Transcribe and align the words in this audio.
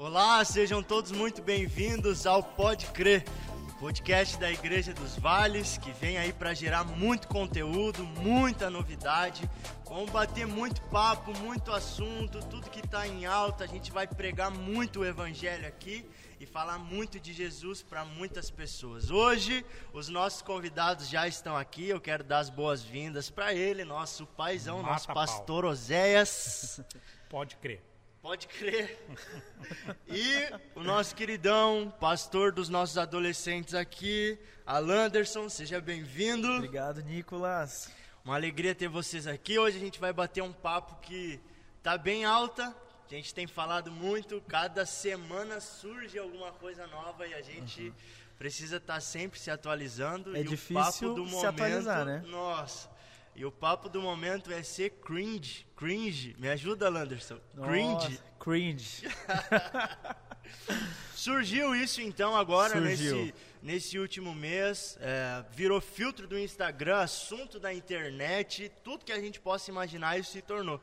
Olá, 0.00 0.42
sejam 0.46 0.82
todos 0.82 1.12
muito 1.12 1.42
bem-vindos 1.42 2.26
ao 2.26 2.42
Pode 2.42 2.86
Crer, 2.86 3.22
podcast 3.78 4.38
da 4.38 4.50
Igreja 4.50 4.94
dos 4.94 5.14
Vales, 5.18 5.76
que 5.76 5.92
vem 5.92 6.16
aí 6.16 6.32
para 6.32 6.54
gerar 6.54 6.84
muito 6.84 7.28
conteúdo, 7.28 8.02
muita 8.02 8.70
novidade. 8.70 9.42
Vamos 9.84 10.08
bater 10.08 10.46
muito 10.46 10.80
papo, 10.84 11.38
muito 11.40 11.70
assunto, 11.70 12.40
tudo 12.46 12.70
que 12.70 12.80
está 12.80 13.06
em 13.06 13.26
alta. 13.26 13.64
A 13.64 13.66
gente 13.66 13.92
vai 13.92 14.06
pregar 14.06 14.50
muito 14.50 15.00
o 15.00 15.04
Evangelho 15.04 15.68
aqui 15.68 16.08
e 16.40 16.46
falar 16.46 16.78
muito 16.78 17.20
de 17.20 17.34
Jesus 17.34 17.82
para 17.82 18.02
muitas 18.02 18.50
pessoas. 18.50 19.10
Hoje, 19.10 19.66
os 19.92 20.08
nossos 20.08 20.40
convidados 20.40 21.10
já 21.10 21.28
estão 21.28 21.54
aqui. 21.54 21.90
Eu 21.90 22.00
quero 22.00 22.24
dar 22.24 22.38
as 22.38 22.48
boas-vindas 22.48 23.28
para 23.28 23.52
ele, 23.52 23.84
nosso 23.84 24.24
paizão, 24.28 24.78
Mata 24.78 24.92
nosso 24.92 25.08
pastor 25.08 25.66
Oséias. 25.66 26.80
Pode 27.28 27.56
crer. 27.56 27.89
Pode 28.22 28.48
crer. 28.48 28.98
E 30.06 30.50
o 30.74 30.82
nosso 30.82 31.14
queridão, 31.14 31.92
pastor 31.98 32.52
dos 32.52 32.68
nossos 32.68 32.98
adolescentes 32.98 33.74
aqui, 33.74 34.38
Alanderson, 34.66 35.48
seja 35.48 35.80
bem-vindo. 35.80 36.46
Obrigado, 36.46 37.02
Nicolas. 37.02 37.90
Uma 38.22 38.34
alegria 38.34 38.74
ter 38.74 38.88
vocês 38.88 39.26
aqui. 39.26 39.58
Hoje 39.58 39.78
a 39.78 39.80
gente 39.80 39.98
vai 39.98 40.12
bater 40.12 40.42
um 40.42 40.52
papo 40.52 41.00
que 41.00 41.40
tá 41.82 41.96
bem 41.96 42.26
alta. 42.26 42.76
A 43.06 43.14
gente 43.14 43.32
tem 43.32 43.46
falado 43.46 43.90
muito, 43.90 44.40
cada 44.42 44.84
semana 44.84 45.58
surge 45.58 46.18
alguma 46.18 46.52
coisa 46.52 46.86
nova 46.88 47.26
e 47.26 47.32
a 47.32 47.40
gente 47.40 47.90
precisa 48.38 48.76
estar 48.76 49.00
sempre 49.00 49.40
se 49.40 49.50
atualizando. 49.50 50.36
É 50.36 50.40
e 50.40 50.44
difícil 50.44 50.76
o 50.76 50.84
papo 50.84 51.14
do 51.14 51.26
se 51.26 51.32
momento, 51.32 51.46
atualizar, 51.46 52.04
né? 52.04 52.22
Nossa. 52.26 52.90
E 53.34 53.44
o 53.44 53.50
papo 53.50 53.88
do 53.88 54.02
momento 54.02 54.52
é 54.52 54.62
ser 54.62 54.90
cringe. 54.90 55.66
Cringe. 55.76 56.36
Me 56.38 56.48
ajuda, 56.48 56.88
Landerson. 56.88 57.38
Cringe. 57.62 57.92
Nossa, 57.92 58.22
cringe. 58.38 59.08
Surgiu 61.14 61.74
isso 61.74 62.00
então 62.00 62.36
agora 62.36 62.72
Surgiu. 62.72 63.16
nesse, 63.16 63.34
nesse 63.62 63.98
último 63.98 64.34
mês, 64.34 64.98
é, 65.00 65.44
virou 65.52 65.80
filtro 65.80 66.26
do 66.26 66.38
Instagram, 66.38 66.98
assunto 66.98 67.60
da 67.60 67.72
internet, 67.72 68.70
tudo 68.82 69.04
que 69.04 69.12
a 69.12 69.20
gente 69.20 69.38
possa 69.38 69.70
imaginar 69.70 70.18
isso 70.18 70.32
se 70.32 70.42
tornou. 70.42 70.80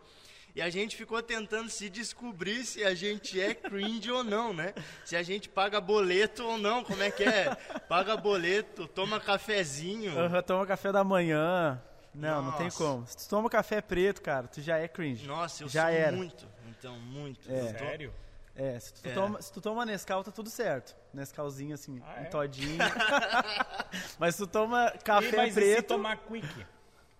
E 0.55 0.61
a 0.61 0.69
gente 0.71 0.95
ficou 0.95 1.21
tentando 1.21 1.69
se 1.69 1.87
descobrir 1.87 2.65
se 2.65 2.83
a 2.83 2.95
gente 2.95 3.39
é 3.39 3.53
cringe 3.53 4.09
ou 4.09 4.23
não, 4.23 4.53
né? 4.53 4.73
Se 5.05 5.15
a 5.15 5.21
gente 5.21 5.47
paga 5.47 5.79
boleto 5.79 6.43
ou 6.43 6.57
não, 6.57 6.83
como 6.83 7.03
é 7.03 7.11
que 7.11 7.23
é? 7.23 7.53
Paga 7.87 8.17
boleto, 8.17 8.87
toma 8.87 9.19
cafezinho. 9.19 10.17
Aham, 10.17 10.41
toma 10.41 10.65
café 10.65 10.91
da 10.91 11.03
manhã. 11.03 11.79
Não, 12.17 12.41
não 12.41 12.51
tem 12.53 12.65
Nossa. 12.65 12.77
como. 12.77 13.05
Se 13.07 13.17
tu 13.17 13.29
toma 13.29 13.49
café 13.49 13.79
preto, 13.81 14.21
cara, 14.21 14.47
tu 14.47 14.59
já 14.61 14.77
é 14.77 14.87
cringe. 14.87 15.27
Nossa, 15.27 15.63
eu 15.63 15.69
já 15.69 15.83
sou 15.83 15.91
era. 15.91 16.15
muito, 16.17 16.47
então, 16.67 16.97
muito. 16.99 17.51
É. 17.51 17.73
Tô- 17.73 17.79
Sério? 17.79 18.13
É, 18.55 18.79
se 18.79 18.91
tu, 18.93 19.07
É. 19.07 19.13
Toma, 19.13 19.39
se 19.41 19.53
tu 19.53 19.61
toma 19.61 19.85
Nescau, 19.85 20.23
tá 20.23 20.31
tudo 20.31 20.49
certo. 20.49 20.95
Nescauzinho 21.13 21.75
assim, 21.75 22.01
Ah, 22.03 22.15
um 22.21 22.23
é? 22.23 22.25
todinho. 22.25 22.77
Mas 24.17 24.33
se 24.35 24.41
tu 24.41 24.47
toma 24.47 24.91
E, 24.95 24.97
café 24.99 25.37
mas 25.37 25.49
e 25.49 25.53
se 25.53 25.59
preto, 25.59 25.87
tomar 25.89 26.17
quick? 26.17 26.65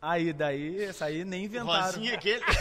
aí 0.01 0.33
daí, 0.33 0.83
essa 0.85 1.05
aí 1.05 1.23
nem 1.23 1.45
inventaram. 1.45 1.85
Rosinha 1.85 2.15
aquele. 2.15 2.43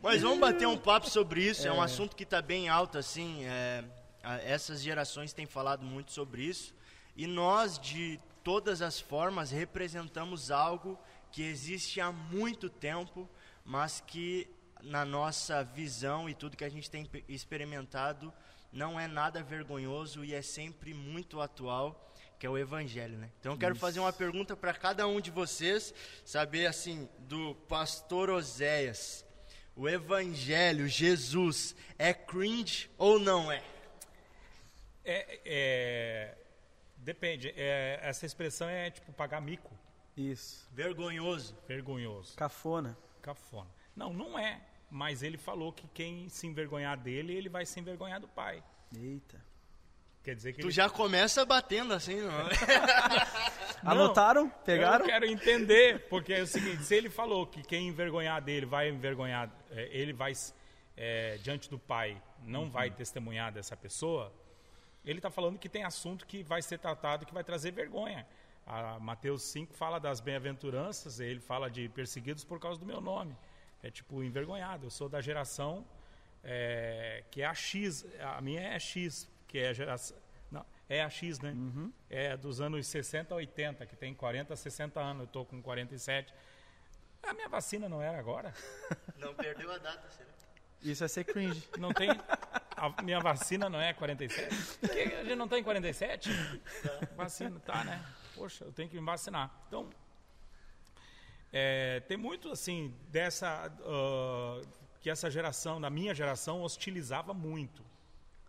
Mas 0.00 0.22
vamos 0.22 0.38
bater 0.38 0.66
um 0.66 0.78
papo 0.78 1.08
sobre 1.10 1.42
isso. 1.42 1.66
É, 1.66 1.72
um 1.72 1.82
assunto 1.82 2.14
que 2.14 2.22
está 2.22 2.40
bem 2.40 2.68
alto, 2.68 2.96
assim. 2.98 3.44
é, 3.44 3.82
essas 4.44 4.80
gerações 4.80 5.32
têm 5.32 5.46
falado 5.46 5.84
muito 5.84 6.12
sobre 6.12 6.42
isso. 6.42 6.74
E 7.16 7.26
nós, 7.26 7.78
de 7.78 8.20
todas 8.44 8.82
as 8.82 8.98
formas, 9.00 9.50
representamos 9.50 10.50
algo 10.50 10.98
que 11.30 11.42
existe 11.42 12.00
há 12.00 12.10
muito 12.10 12.68
tempo, 12.70 13.28
mas 13.64 14.00
que 14.06 14.48
na 14.82 15.04
nossa 15.04 15.62
visão 15.64 16.28
e 16.28 16.34
tudo 16.34 16.56
que 16.56 16.64
a 16.64 16.68
gente 16.68 16.90
tem 16.90 17.04
pe- 17.04 17.24
experimentado 17.28 18.32
não 18.72 18.98
é 18.98 19.06
nada 19.06 19.42
vergonhoso 19.42 20.24
e 20.24 20.34
é 20.34 20.42
sempre 20.42 20.94
muito 20.94 21.40
atual, 21.40 22.14
que 22.38 22.46
é 22.46 22.50
o 22.50 22.56
evangelho, 22.56 23.18
né? 23.18 23.30
Então 23.40 23.52
eu 23.52 23.58
quero 23.58 23.74
fazer 23.74 23.98
uma 24.00 24.12
pergunta 24.12 24.56
para 24.56 24.72
cada 24.72 25.06
um 25.06 25.20
de 25.20 25.30
vocês, 25.30 25.92
saber 26.24 26.66
assim, 26.66 27.08
do 27.20 27.54
pastor 27.68 28.30
Oséias, 28.30 29.24
o 29.74 29.88
evangelho, 29.88 30.86
Jesus, 30.88 31.74
é 31.98 32.12
cringe 32.14 32.90
ou 32.96 33.18
não 33.18 33.50
é? 33.50 33.62
É, 35.04 35.40
é, 35.44 36.38
depende. 37.08 37.54
É, 37.56 37.98
essa 38.02 38.26
expressão 38.26 38.68
é 38.68 38.90
tipo 38.90 39.10
pagar 39.12 39.40
mico. 39.40 39.72
Isso. 40.14 40.68
Vergonhoso. 40.72 41.56
Vergonhoso. 41.66 42.36
Cafona. 42.36 42.98
Cafona. 43.22 43.70
Não, 43.96 44.12
não 44.12 44.38
é. 44.38 44.60
Mas 44.90 45.22
ele 45.22 45.38
falou 45.38 45.72
que 45.72 45.86
quem 45.88 46.28
se 46.28 46.46
envergonhar 46.46 46.98
dele, 46.98 47.32
ele 47.34 47.48
vai 47.48 47.64
se 47.64 47.80
envergonhar 47.80 48.20
do 48.20 48.28
pai. 48.28 48.62
Eita. 48.94 49.42
Quer 50.22 50.34
dizer 50.34 50.52
que 50.52 50.60
Tu 50.60 50.66
ele... 50.66 50.72
já 50.72 50.90
começa 50.90 51.46
batendo 51.46 51.94
assim, 51.94 52.20
não 52.20 52.40
é? 52.40 52.48
Não, 53.82 53.92
Anotaram? 53.92 54.50
Pegaram? 54.64 55.04
Eu 55.04 55.10
quero 55.10 55.24
entender, 55.24 56.08
porque 56.08 56.34
é 56.34 56.42
o 56.42 56.46
seguinte, 56.46 56.82
se 56.82 56.94
ele 56.96 57.08
falou 57.08 57.46
que 57.46 57.62
quem 57.62 57.86
envergonhar 57.88 58.42
dele 58.42 58.66
vai 58.66 58.88
envergonhar, 58.88 59.48
é, 59.70 59.88
ele 59.92 60.12
vai, 60.12 60.32
é, 60.96 61.38
diante 61.38 61.70
do 61.70 61.78
pai, 61.78 62.20
não 62.42 62.64
Uhum. 62.64 62.70
vai 62.70 62.90
testemunhar 62.90 63.52
dessa 63.52 63.76
pessoa, 63.76 64.32
ele 65.08 65.20
está 65.20 65.30
falando 65.30 65.58
que 65.58 65.68
tem 65.70 65.84
assunto 65.84 66.26
que 66.26 66.42
vai 66.42 66.60
ser 66.60 66.78
tratado 66.78 67.24
que 67.24 67.32
vai 67.32 67.42
trazer 67.42 67.70
vergonha. 67.70 68.26
A 68.66 68.98
Mateus 68.98 69.42
5 69.44 69.72
fala 69.72 69.98
das 69.98 70.20
bem-aventuranças, 70.20 71.18
ele 71.18 71.40
fala 71.40 71.70
de 71.70 71.88
perseguidos 71.88 72.44
por 72.44 72.60
causa 72.60 72.78
do 72.78 72.84
meu 72.84 73.00
nome. 73.00 73.34
É 73.82 73.90
tipo, 73.90 74.22
envergonhado. 74.22 74.84
Eu 74.86 74.90
sou 74.90 75.08
da 75.08 75.22
geração 75.22 75.86
é, 76.44 77.24
que 77.30 77.40
é 77.40 77.46
a 77.46 77.54
X, 77.54 78.04
a 78.20 78.40
minha 78.42 78.60
é 78.60 78.78
X, 78.78 79.30
que 79.46 79.58
é 79.58 79.68
a 79.70 79.72
geração... 79.72 80.14
Não, 80.50 80.66
é 80.90 81.02
a 81.02 81.08
X, 81.08 81.40
né? 81.40 81.54
É 82.10 82.36
dos 82.36 82.60
anos 82.60 82.86
60 82.86 83.32
a 83.32 83.36
80, 83.38 83.86
que 83.86 83.96
tem 83.96 84.12
40, 84.14 84.54
60 84.54 85.00
anos. 85.00 85.20
Eu 85.20 85.24
estou 85.24 85.46
com 85.46 85.62
47. 85.62 86.34
A 87.22 87.32
minha 87.32 87.48
vacina 87.48 87.88
não 87.88 88.02
era 88.02 88.18
agora? 88.18 88.52
Não 89.16 89.34
perdeu 89.34 89.72
a 89.72 89.78
data, 89.78 90.06
será? 90.10 90.37
Isso 90.82 91.04
é 91.04 91.08
ser 91.08 91.24
cringe. 91.24 91.62
Não 91.78 91.92
tem. 91.92 92.10
A 92.76 93.02
minha 93.02 93.18
vacina 93.20 93.68
não 93.68 93.80
é 93.80 93.92
47? 93.92 94.54
Porque 94.80 95.00
a 95.00 95.24
gente 95.24 95.34
não 95.34 95.48
tem 95.48 95.62
47? 95.62 96.30
Vacina, 97.16 97.58
tá, 97.60 97.82
né? 97.84 98.04
Poxa, 98.34 98.64
eu 98.64 98.72
tenho 98.72 98.88
que 98.88 98.98
me 98.98 99.04
vacinar. 99.04 99.50
Então, 99.66 99.90
é, 101.52 102.00
tem 102.00 102.16
muito 102.16 102.50
assim 102.50 102.94
dessa. 103.10 103.72
ah, 103.84 104.62
que 105.00 105.10
essa 105.10 105.30
geração, 105.30 105.80
da 105.80 105.88
minha 105.88 106.14
geração, 106.14 106.62
hostilizava 106.62 107.32
muito. 107.32 107.84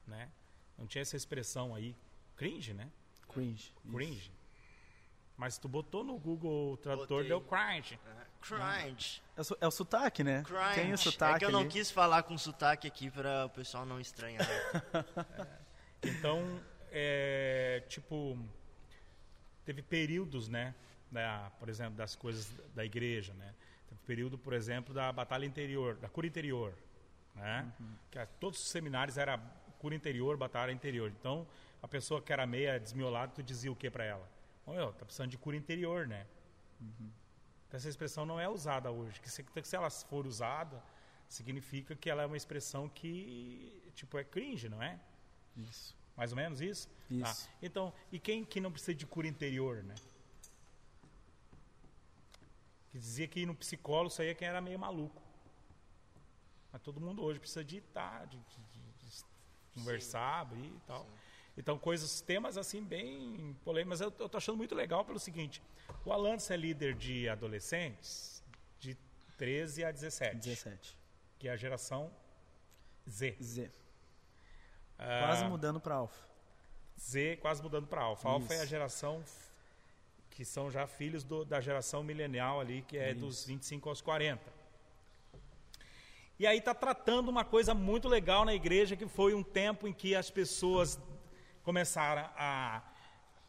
Né? 0.08 0.30
Não 0.78 0.88
tinha 0.88 1.02
essa 1.02 1.16
expressão 1.16 1.76
aí. 1.76 1.96
Cringe, 2.36 2.74
né? 2.74 2.90
Cringe. 3.28 3.74
Cringe. 3.92 4.32
Mas 5.40 5.58
tu 5.58 5.70
botou 5.70 6.04
no 6.04 6.18
Google 6.20 6.76
Tradutor, 6.78 7.24
Botei. 7.24 7.30
deu 7.30 7.40
cringe. 7.40 7.98
Cringe. 8.42 9.22
É, 9.38 9.42
o 9.42 9.46
é 9.62 9.68
o 9.68 9.72
sotaque, 9.72 10.22
né? 10.22 10.44
Cringe. 10.46 10.76
Tem 10.76 10.92
o 10.92 10.98
sotaque 10.98 11.36
é 11.36 11.40
que 11.40 11.46
eu 11.46 11.52
não 11.52 11.62
ali. 11.62 11.70
quis 11.70 11.90
falar 11.90 12.24
com 12.24 12.38
sotaque 12.38 12.86
aqui 12.86 13.10
para 13.10 13.46
o 13.46 13.50
pessoal 13.50 13.86
não 13.86 14.00
estranhar. 14.02 14.46
Então, 16.02 16.62
é, 16.92 17.84
tipo, 17.90 18.38
teve 19.66 19.82
períodos, 19.82 20.48
né, 20.48 20.74
da, 21.12 21.52
por 21.60 21.68
exemplo, 21.68 21.96
das 21.96 22.16
coisas 22.16 22.50
da 22.74 22.86
igreja, 22.86 23.34
né? 23.34 23.54
Teve 23.90 24.00
período, 24.08 24.38
por 24.38 24.54
exemplo, 24.54 24.94
da 24.94 25.12
batalha 25.12 25.46
interior, 25.46 25.96
da 25.98 26.08
cura 26.08 26.26
interior, 26.26 26.74
né? 27.36 27.70
Que 28.12 28.18
a- 28.20 28.26
todos 28.26 28.60
os 28.62 28.70
seminários 28.70 29.18
era 29.18 29.38
cura 29.80 29.94
interior, 29.94 30.38
batalha 30.38 30.72
interior. 30.72 31.12
Então, 31.20 31.46
a 31.84 31.88
pessoa 31.88 32.22
que 32.22 32.32
era 32.32 32.46
meia 32.48 32.80
desmiolada, 32.80 33.34
tu 33.36 33.44
dizia 33.44 33.70
o 33.72 33.76
que 33.76 33.90
para 33.90 34.06
ela? 34.06 34.39
Olha, 34.70 34.92
tá 34.94 35.06
precisando 35.06 35.30
de 35.32 35.38
cura 35.38 35.56
interior, 35.58 36.08
né? 36.08 36.26
Então, 37.68 37.78
essa 37.78 37.90
expressão 37.90 38.26
não 38.26 38.40
é 38.40 38.48
usada 38.48 38.90
hoje. 38.92 39.20
Que 39.22 39.30
se, 39.30 39.46
se 39.64 39.76
ela 39.76 39.90
for 39.90 40.26
usada, 40.26 40.82
significa 41.28 41.96
que 41.96 42.10
ela 42.10 42.24
é 42.24 42.26
uma 42.26 42.38
expressão 42.38 42.88
que, 42.90 43.92
tipo, 43.96 44.18
é 44.18 44.24
cringe, 44.24 44.70
não 44.70 44.82
é? 44.82 45.00
Isso. 45.58 45.96
Mais 46.16 46.32
ou 46.32 46.36
menos 46.38 46.62
isso? 46.62 46.90
Isso. 47.10 47.48
Tá. 47.48 47.54
Então, 47.62 47.94
e 48.12 48.20
quem 48.20 48.44
que 48.46 48.60
não 48.60 48.72
precisa 48.72 48.94
de 48.96 49.06
cura 49.06 49.28
interior, 49.28 49.84
né? 49.84 49.96
Que 52.92 52.98
dizia 52.98 53.28
que 53.28 53.42
ir 53.42 53.46
no 53.46 53.56
psicólogo 53.56 54.08
isso 54.12 54.22
aí 54.22 54.30
é 54.30 54.34
quem 54.34 54.48
era 54.48 54.60
meio 54.62 54.80
maluco. 54.80 55.22
Mas 56.72 56.82
todo 56.82 57.00
mundo 57.00 57.24
hoje 57.24 57.40
precisa 57.40 57.64
de 57.64 57.78
estar, 57.78 58.26
de, 58.28 58.38
de- 58.38 58.46
de- 58.46 59.10
de 59.10 59.24
conversar, 59.76 60.42
abrir 60.42 60.66
e 60.76 60.80
tal. 60.88 61.08
Então, 61.60 61.78
coisas, 61.78 62.22
temas 62.22 62.58
assim 62.58 62.82
bem 62.82 63.54
polêmicos. 63.66 64.00
Mas 64.00 64.02
eu, 64.02 64.14
eu 64.18 64.30
tô 64.30 64.38
achando 64.38 64.58
muito 64.58 64.74
legal 64.74 65.04
pelo 65.04 65.20
seguinte: 65.20 65.62
o 66.06 66.14
Alance 66.14 66.54
é 66.54 66.56
líder 66.58 66.96
de 66.96 67.28
adolescentes 67.28 68.42
de 68.80 68.96
13 69.38 69.84
a 69.84 69.92
17, 69.92 70.38
17. 70.38 70.98
que 71.38 71.50
é 71.50 71.52
a 71.52 71.58
geração 71.58 72.10
Z. 73.10 73.36
Z. 73.44 73.70
Ah, 74.98 75.24
Quase 75.26 75.44
mudando 75.46 75.80
pra 75.82 75.96
alfa. 75.96 76.30
Z 77.00 77.38
quase 77.42 77.62
mudando 77.62 77.88
para 77.88 78.02
alfa. 78.02 78.28
Alfa 78.30 78.54
é 78.54 78.58
a 78.58 78.60
Isso. 78.62 78.70
geração 78.70 79.24
que 80.32 80.44
são 80.46 80.70
já 80.72 80.88
filhos 80.88 81.24
do- 81.26 81.44
da 81.46 81.60
geração 81.60 82.04
milenial 82.04 82.60
ali, 82.62 82.82
que 82.84 82.98
é 82.98 83.14
dos 83.14 83.46
25 83.46 83.88
aos 83.90 84.02
40. 84.02 84.42
E 86.38 86.48
aí 86.48 86.58
está 86.60 86.74
tratando 86.74 87.28
uma 87.30 87.44
coisa 87.44 87.74
muito 87.74 88.08
legal 88.08 88.46
na 88.46 88.54
igreja, 88.54 88.96
que 88.96 89.08
foi 89.08 89.34
um 89.34 89.44
tempo 89.44 89.88
em 89.88 89.94
que 89.94 90.16
as 90.16 90.30
pessoas 90.30 90.98
começaram 91.70 92.28
a, 92.36 92.82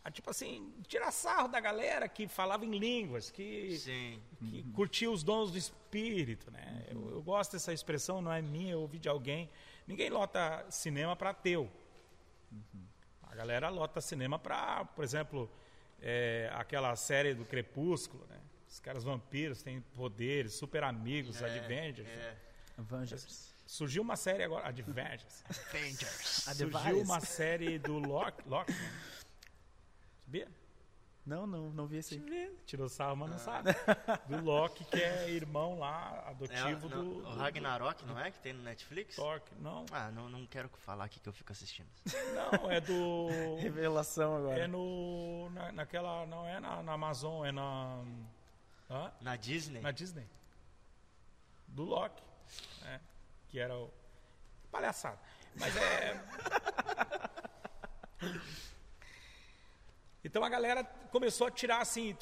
a 0.05 0.11
tipo 0.11 0.29
assim, 0.29 0.75
tirar 0.87 1.11
sarro 1.11 1.49
da 1.49 1.59
galera 1.59 2.07
que 2.07 2.29
falava 2.29 2.67
em 2.67 2.79
línguas, 2.79 3.31
que, 3.31 3.79
Sim. 3.79 4.21
que 4.39 4.63
curtia 4.75 5.11
os 5.11 5.23
dons 5.23 5.51
do 5.51 5.57
Espírito. 5.57 6.51
Né? 6.51 6.85
Eu, 6.91 7.13
eu 7.13 7.23
gosto 7.23 7.53
dessa 7.53 7.73
expressão, 7.73 8.21
não 8.21 8.31
é 8.31 8.43
minha, 8.43 8.73
eu 8.73 8.83
ouvi 8.83 8.99
de 8.99 9.09
alguém. 9.09 9.49
Ninguém 9.87 10.11
lota 10.11 10.67
cinema 10.69 11.17
para 11.17 11.31
ateu. 11.31 11.71
A 13.23 13.35
galera 13.35 13.71
lota 13.71 14.03
cinema 14.03 14.39
para, 14.39 14.85
por 14.85 15.03
exemplo, 15.03 15.51
é, 16.03 16.51
aquela 16.53 16.95
série 16.97 17.33
do 17.33 17.47
Crepúsculo, 17.47 18.27
né? 18.29 18.39
Os 18.69 18.79
caras 18.81 19.03
vampiros 19.03 19.63
têm 19.63 19.81
poderes, 19.97 20.53
super 20.53 20.85
amigos, 20.85 21.43
Adventures. 21.43 22.07
É. 22.07 22.37
Avengers. 22.77 23.55
Surgiu 23.71 24.03
uma 24.03 24.17
série 24.17 24.43
agora, 24.43 24.67
Adventures. 24.67 25.45
Avengers. 25.49 26.49
A 26.49 26.55
Surgiu 26.55 26.71
Device. 26.81 27.05
uma 27.05 27.21
série 27.21 27.79
do 27.79 27.99
Loki, 28.01 28.43
Loki 28.49 28.73
né? 28.73 28.93
Sabia? 30.25 30.49
Não, 31.25 31.47
não, 31.47 31.71
não 31.71 31.87
vi 31.87 31.99
esse 31.99 32.15
aí. 32.15 32.59
Tirou 32.67 32.89
sarro, 32.89 33.15
mas 33.15 33.31
não 33.31 33.39
sabe. 33.39 33.71
Do 34.27 34.43
Loki, 34.43 34.85
que 34.87 34.97
é 35.01 35.31
irmão 35.31 35.79
lá, 35.79 36.25
É, 36.27 36.31
adotivo 36.31 36.89
não, 36.89 37.05
do, 37.05 37.19
o 37.19 37.23
do- 37.23 37.37
Ragnarok, 37.39 38.05
não 38.07 38.19
é? 38.19 38.33
Que 38.33 38.41
tem 38.41 38.53
no 38.53 38.63
Netflix? 38.65 39.15
do 39.15 39.23
Thor. 39.23 39.41
Não, 39.61 39.87
Ah, 39.93 40.11
não, 40.11 40.29
não 40.29 40.45
quero 40.47 40.69
falar 40.79 41.05
aqui 41.05 41.21
que 41.21 41.29
eu 41.29 41.33
fico 41.33 41.53
assistindo. 41.53 41.87
não, 42.35 42.69
é 42.69 42.81
do... 42.81 43.29
Revelação 43.63 44.35
agora. 44.37 44.59
É 44.59 44.67
no... 44.67 45.49
Na, 45.51 45.71
naquela... 45.71 46.27
Não 46.27 46.45
é 46.45 46.59
na, 46.59 46.83
na 46.83 46.93
Amazon, 46.95 47.47
é 47.47 47.53
na... 47.53 48.03
Hã? 48.91 49.13
Na 49.21 49.37
Disney? 49.37 49.81
Na 49.81 49.93
Disney. 49.93 50.27
Do 51.69 51.85
Loki. 51.85 52.21
né? 52.83 53.01
Que 53.51 53.59
era 53.59 53.77
o. 53.77 53.91
Palhaçada. 54.71 55.19
Mas 55.57 55.77
é. 55.77 56.21
Então 60.23 60.45
a 60.45 60.51
galera 60.51 60.85
começou 61.11 61.47
a 61.47 61.51
tirar 61.51 61.81
assim, 61.81 62.15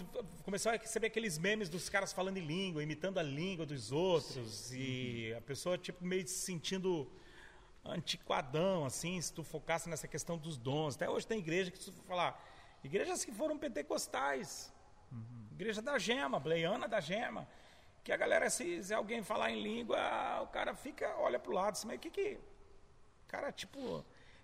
começou 0.44 0.70
a 0.70 0.76
receber 0.76 1.08
aqueles 1.08 1.36
memes 1.36 1.68
dos 1.68 1.88
caras 1.88 2.12
falando 2.12 2.36
em 2.36 2.46
língua, 2.46 2.80
imitando 2.80 3.18
a 3.18 3.22
língua 3.24 3.66
dos 3.66 3.90
outros, 3.90 4.72
e 4.72 5.34
a 5.36 5.40
pessoa 5.40 5.76
tipo 5.76 6.04
meio 6.04 6.26
se 6.26 6.34
sentindo 6.34 7.10
antiquadão, 7.84 8.84
assim, 8.84 9.20
se 9.20 9.32
tu 9.32 9.42
focasse 9.42 9.88
nessa 9.88 10.06
questão 10.06 10.38
dos 10.38 10.56
dons. 10.56 10.94
Até 10.94 11.10
hoje 11.10 11.26
tem 11.26 11.40
igreja 11.40 11.72
que 11.72 11.78
se 11.78 11.90
tu 11.90 12.02
falar, 12.02 12.40
igrejas 12.84 13.24
que 13.24 13.32
foram 13.32 13.58
pentecostais, 13.58 14.72
igreja 15.50 15.82
da 15.82 15.98
gema, 15.98 16.38
bleiana 16.38 16.86
da 16.86 17.00
gema, 17.00 17.48
que 18.08 18.12
a 18.12 18.16
galera, 18.16 18.48
se, 18.48 18.82
se 18.82 18.94
alguém 18.94 19.22
falar 19.22 19.50
em 19.50 19.62
língua, 19.62 19.98
o 20.40 20.46
cara 20.46 20.74
fica, 20.74 21.14
olha 21.18 21.38
pro 21.38 21.52
lado, 21.52 21.72
assim, 21.72 21.86
mas 21.86 21.98
o 21.98 22.00
que 22.00 22.08
que... 22.08 22.38
Cara, 23.26 23.52
tipo, 23.52 23.78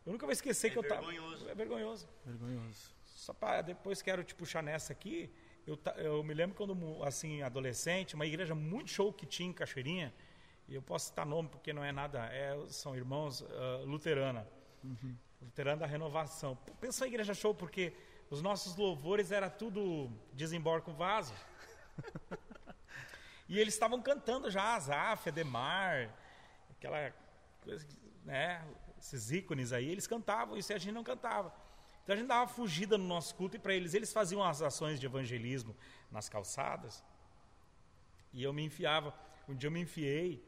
eu 0.05 0.13
nunca 0.13 0.27
vou 0.27 0.35
esquecer 0.35 0.67
É 0.67 0.71
que 0.71 0.77
eu 0.77 0.87
tava... 0.87 1.01
vergonhoso. 1.01 1.49
É 1.49 1.55
vergonhoso. 1.55 2.07
Vergonhoso. 2.27 2.95
Só 3.03 3.33
para 3.33 3.63
depois 3.63 4.03
quero 4.03 4.23
te 4.23 4.35
puxar 4.35 4.63
nessa 4.63 4.93
aqui. 4.93 5.33
Eu, 5.67 5.79
eu 5.97 6.23
me 6.23 6.35
lembro 6.35 6.55
quando, 6.55 7.03
assim, 7.05 7.41
adolescente, 7.41 8.15
uma 8.15 8.27
igreja 8.27 8.55
muito 8.55 8.91
show 8.91 9.11
que 9.11 9.25
tinha 9.25 9.49
em 9.49 9.53
Cachoeirinha, 9.55 10.13
e 10.69 10.75
eu 10.75 10.83
posso 10.83 11.07
citar 11.07 11.25
nome 11.25 11.49
porque 11.49 11.73
não 11.73 11.83
é 11.83 11.91
nada, 11.91 12.19
é, 12.27 12.55
são 12.69 12.95
irmãos 12.95 13.43
ah, 13.51 13.83
luterana. 13.87 14.47
Luterana 15.41 15.79
da 15.79 15.87
renovação. 15.87 16.55
Pensa 16.79 17.07
em 17.07 17.09
igreja 17.09 17.33
show 17.33 17.55
porque 17.55 17.95
os 18.29 18.43
nossos 18.43 18.77
louvores 18.77 19.33
era 19.33 19.49
tudo 19.49 20.13
desembarco 20.35 20.93
vaso. 20.93 21.33
e 23.49 23.59
eles 23.59 23.75
estavam 23.75 24.01
cantando 24.01 24.51
já, 24.51 24.75
Azaf, 24.75 25.29
Edemar, 25.29 26.11
aquela 26.71 27.13
coisa, 27.63 27.87
né, 28.25 28.65
esses 28.99 29.31
ícones 29.31 29.73
aí, 29.73 29.89
eles 29.89 30.07
cantavam, 30.07 30.57
isso 30.57 30.73
a 30.73 30.79
gente 30.79 30.93
não 30.93 31.05
cantava. 31.05 31.55
Então 32.03 32.15
a 32.15 32.19
gente 32.19 32.29
dava 32.29 32.47
fugida 32.47 32.99
no 32.99 33.05
nosso 33.05 33.35
culto 33.35 33.57
e 33.57 33.59
para 33.59 33.75
eles, 33.75 33.95
eles 33.95 34.13
faziam 34.13 34.43
as 34.43 34.61
ações 34.63 35.01
de 35.01 35.07
evangelismo 35.07 35.75
nas 36.11 36.29
calçadas. 36.29 37.03
E 38.33 38.43
eu 38.43 38.53
me 38.53 38.63
enfiava, 38.63 39.15
um 39.49 39.55
dia 39.55 39.69
eu 39.69 39.73
me 39.73 39.81
enfiei 39.81 40.43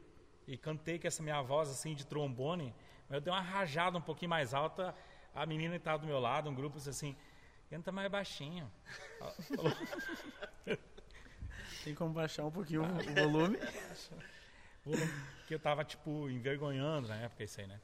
e 0.47 0.57
cantei 0.57 0.99
com 0.99 1.07
essa 1.07 1.21
minha 1.21 1.41
voz 1.41 1.69
assim 1.69 1.95
de 1.95 2.05
trombone, 2.05 2.73
mas 3.07 3.15
eu 3.15 3.21
dei 3.21 3.33
uma 3.33 3.41
rajada 3.41 3.97
um 3.97 4.01
pouquinho 4.01 4.29
mais 4.29 4.53
alta, 4.53 4.93
a 5.33 5.45
menina 5.45 5.75
estava 5.75 5.99
do 5.99 6.07
meu 6.07 6.19
lado, 6.19 6.49
um 6.49 6.53
grupo 6.53 6.77
disse 6.77 6.89
assim, 6.89 7.15
canta 7.69 7.91
mais 7.91 8.09
baixinho. 8.09 8.71
Tem 11.87 11.95
como 11.95 12.13
baixar 12.13 12.45
um 12.45 12.51
pouquinho 12.51 12.81
o 12.83 12.85
o 12.85 13.13
volume. 13.15 13.57
que 15.47 15.53
eu 15.53 15.57
estava 15.57 15.85
tipo 15.85 16.29
envergonhando 16.29 17.07
na 17.07 17.15
época 17.15 17.43
isso 17.45 17.61
aí, 17.61 17.67
né? 17.67 17.79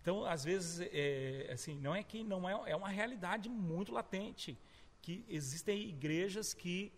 Então, 0.00 0.24
às 0.24 0.44
vezes, 0.44 0.80
é, 0.92 1.50
assim, 1.52 1.74
não 1.80 1.94
é 1.94 2.02
que 2.04 2.22
não 2.22 2.48
é, 2.48 2.70
é 2.70 2.76
uma 2.76 2.88
realidade 2.88 3.48
muito 3.48 3.92
latente 3.92 4.56
que 5.02 5.24
existem 5.28 5.88
igrejas 5.88 6.54
que 6.54 6.92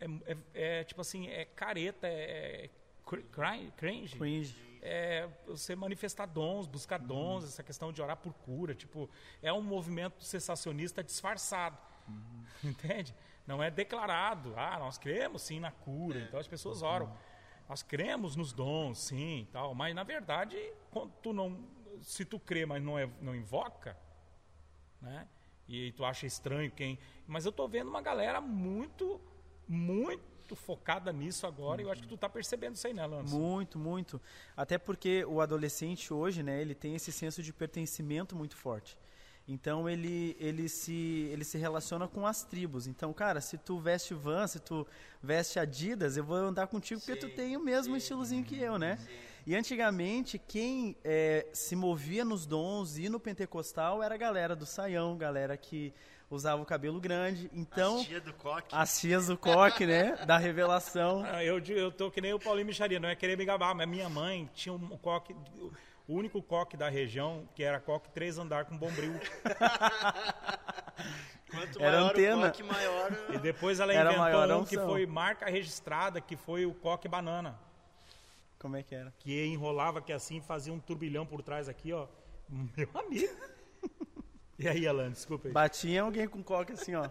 é, 0.00 0.06
é- 0.06 0.36
é, 0.80 0.84
tipo 0.84 1.00
assim 1.00 1.26
é 1.28 1.44
careta, 1.44 2.06
é 2.06 2.70
cri- 3.04 3.24
cringe, 3.76 4.16
Cringe. 4.16 4.56
é 4.80 5.28
você 5.46 5.74
manifestar 5.74 6.26
dons, 6.26 6.68
buscar 6.68 6.98
dons, 6.98 7.42
essa 7.44 7.62
questão 7.64 7.92
de 7.92 8.00
orar 8.00 8.16
por 8.16 8.32
cura, 8.34 8.72
tipo, 8.74 9.10
é 9.42 9.52
um 9.52 9.62
movimento 9.62 10.22
sensacionista 10.22 11.02
disfarçado. 11.02 11.76
Entende? 12.62 13.12
Não 13.48 13.62
é 13.62 13.70
declarado. 13.70 14.52
Ah, 14.56 14.78
nós 14.78 14.98
cremos 14.98 15.40
sim 15.40 15.58
na 15.58 15.72
cura, 15.72 16.20
então 16.20 16.38
as 16.38 16.46
pessoas 16.46 16.82
oram. 16.82 17.10
Nós 17.66 17.82
cremos 17.82 18.36
nos 18.36 18.52
dons, 18.52 18.98
sim, 18.98 19.48
tal, 19.50 19.74
mas 19.74 19.94
na 19.94 20.02
verdade, 20.02 20.56
quando 20.90 21.12
tu 21.22 21.32
não 21.32 21.58
se 22.02 22.26
tu 22.26 22.38
crê, 22.38 22.66
mas 22.66 22.82
não 22.82 22.98
é, 22.98 23.08
não 23.22 23.34
invoca, 23.34 23.96
né? 25.00 25.26
E 25.66 25.92
tu 25.92 26.04
acha 26.04 26.26
estranho 26.26 26.70
quem, 26.70 26.98
mas 27.26 27.46
eu 27.46 27.52
tô 27.52 27.66
vendo 27.66 27.88
uma 27.88 28.02
galera 28.02 28.38
muito 28.40 29.18
muito 29.66 30.54
focada 30.54 31.10
nisso 31.10 31.46
agora, 31.46 31.80
e 31.80 31.84
eu 31.84 31.90
acho 31.90 32.02
que 32.02 32.08
tu 32.08 32.16
tá 32.16 32.28
percebendo 32.28 32.74
isso 32.74 32.86
aí, 32.86 32.94
né, 32.94 33.06
Lance? 33.06 33.34
Muito, 33.34 33.78
muito. 33.78 34.20
Até 34.56 34.76
porque 34.78 35.24
o 35.24 35.40
adolescente 35.40 36.12
hoje, 36.12 36.42
né, 36.42 36.60
ele 36.60 36.74
tem 36.74 36.94
esse 36.94 37.12
senso 37.12 37.42
de 37.42 37.52
pertencimento 37.52 38.36
muito 38.36 38.56
forte. 38.56 38.96
Então 39.48 39.88
ele, 39.88 40.36
ele, 40.38 40.68
se, 40.68 41.28
ele 41.32 41.42
se 41.42 41.56
relaciona 41.56 42.06
com 42.06 42.26
as 42.26 42.44
tribos. 42.44 42.86
Então, 42.86 43.12
cara, 43.14 43.40
se 43.40 43.56
tu 43.56 43.78
veste 43.78 44.12
Van, 44.12 44.46
se 44.46 44.60
tu 44.60 44.86
veste 45.22 45.58
Adidas, 45.58 46.18
eu 46.18 46.22
vou 46.24 46.36
andar 46.36 46.66
contigo 46.66 47.00
porque 47.00 47.16
tu 47.16 47.28
Sim, 47.28 47.34
tem 47.34 47.56
o 47.56 47.60
mesmo 47.60 47.96
estilozinho 47.96 48.44
que 48.44 48.60
eu, 48.60 48.78
né? 48.78 48.98
E 49.46 49.56
antigamente, 49.56 50.38
quem 50.38 50.94
eh, 51.02 51.46
se 51.54 51.74
movia 51.74 52.22
nos 52.22 52.44
dons 52.44 52.98
e 52.98 53.08
no 53.08 53.18
pentecostal 53.18 54.02
era 54.02 54.14
a 54.14 54.18
galera 54.18 54.54
do 54.54 54.66
saião, 54.66 55.16
galera 55.16 55.56
que 55.56 55.94
usava 56.30 56.60
o 56.60 56.66
cabelo 56.66 57.00
grande. 57.00 57.50
Então, 57.54 57.96
As 58.00 58.06
tia 58.06 58.20
do 58.20 58.34
coque. 58.34 58.74
as 58.76 59.00
tias 59.00 59.26
do 59.28 59.38
coque, 59.38 59.86
né? 59.86 60.14
Da 60.26 60.36
revelação. 60.36 61.22
Ah, 61.24 61.42
eu, 61.42 61.58
eu 61.60 61.90
tô 61.90 62.10
que 62.10 62.20
nem 62.20 62.34
o 62.34 62.38
Paulinho 62.38 62.66
Micharia, 62.66 63.00
não 63.00 63.08
é 63.08 63.16
querer 63.16 63.38
me 63.38 63.46
gabar, 63.46 63.74
mas 63.74 63.88
minha 63.88 64.10
mãe 64.10 64.50
tinha 64.52 64.74
um 64.74 64.86
coque, 64.98 65.34
o 66.08 66.14
único 66.14 66.42
coque 66.42 66.76
da 66.76 66.88
região, 66.88 67.46
que 67.54 67.62
era 67.62 67.78
coque 67.78 68.08
três 68.08 68.38
andar 68.38 68.64
com 68.64 68.76
bombril. 68.76 69.12
Quanto 71.50 71.80
Era 71.80 71.98
maior 71.98 72.10
antena. 72.10 72.36
o 72.36 72.50
coque, 72.50 72.62
maior 72.62 73.10
E 73.32 73.38
depois 73.38 73.78
ela 73.78 73.92
Era 73.92 74.12
inventou 74.12 74.60
um 74.60 74.64
que 74.64 74.76
foi 74.76 75.06
marca 75.06 75.48
registrada, 75.48 76.20
que 76.20 76.36
foi 76.36 76.66
o 76.66 76.74
coque 76.74 77.08
banana. 77.08 77.58
Como 78.58 78.76
é 78.76 78.82
que 78.82 78.94
era? 78.94 79.12
Que 79.18 79.46
enrolava 79.46 80.00
que 80.02 80.12
assim 80.12 80.40
fazia 80.40 80.72
um 80.72 80.80
turbilhão 80.80 81.24
por 81.24 81.42
trás 81.42 81.68
aqui, 81.68 81.92
ó. 81.92 82.06
Meu 82.48 82.88
amigo. 82.94 83.32
E 84.58 84.66
aí, 84.66 84.88
Alan, 84.88 85.10
desculpa 85.12 85.46
aí. 85.48 85.52
Batia 85.54 85.94
em 85.96 85.98
alguém 85.98 86.26
com 86.26 86.42
coque 86.42 86.72
assim, 86.72 86.94
ó. 86.94 87.08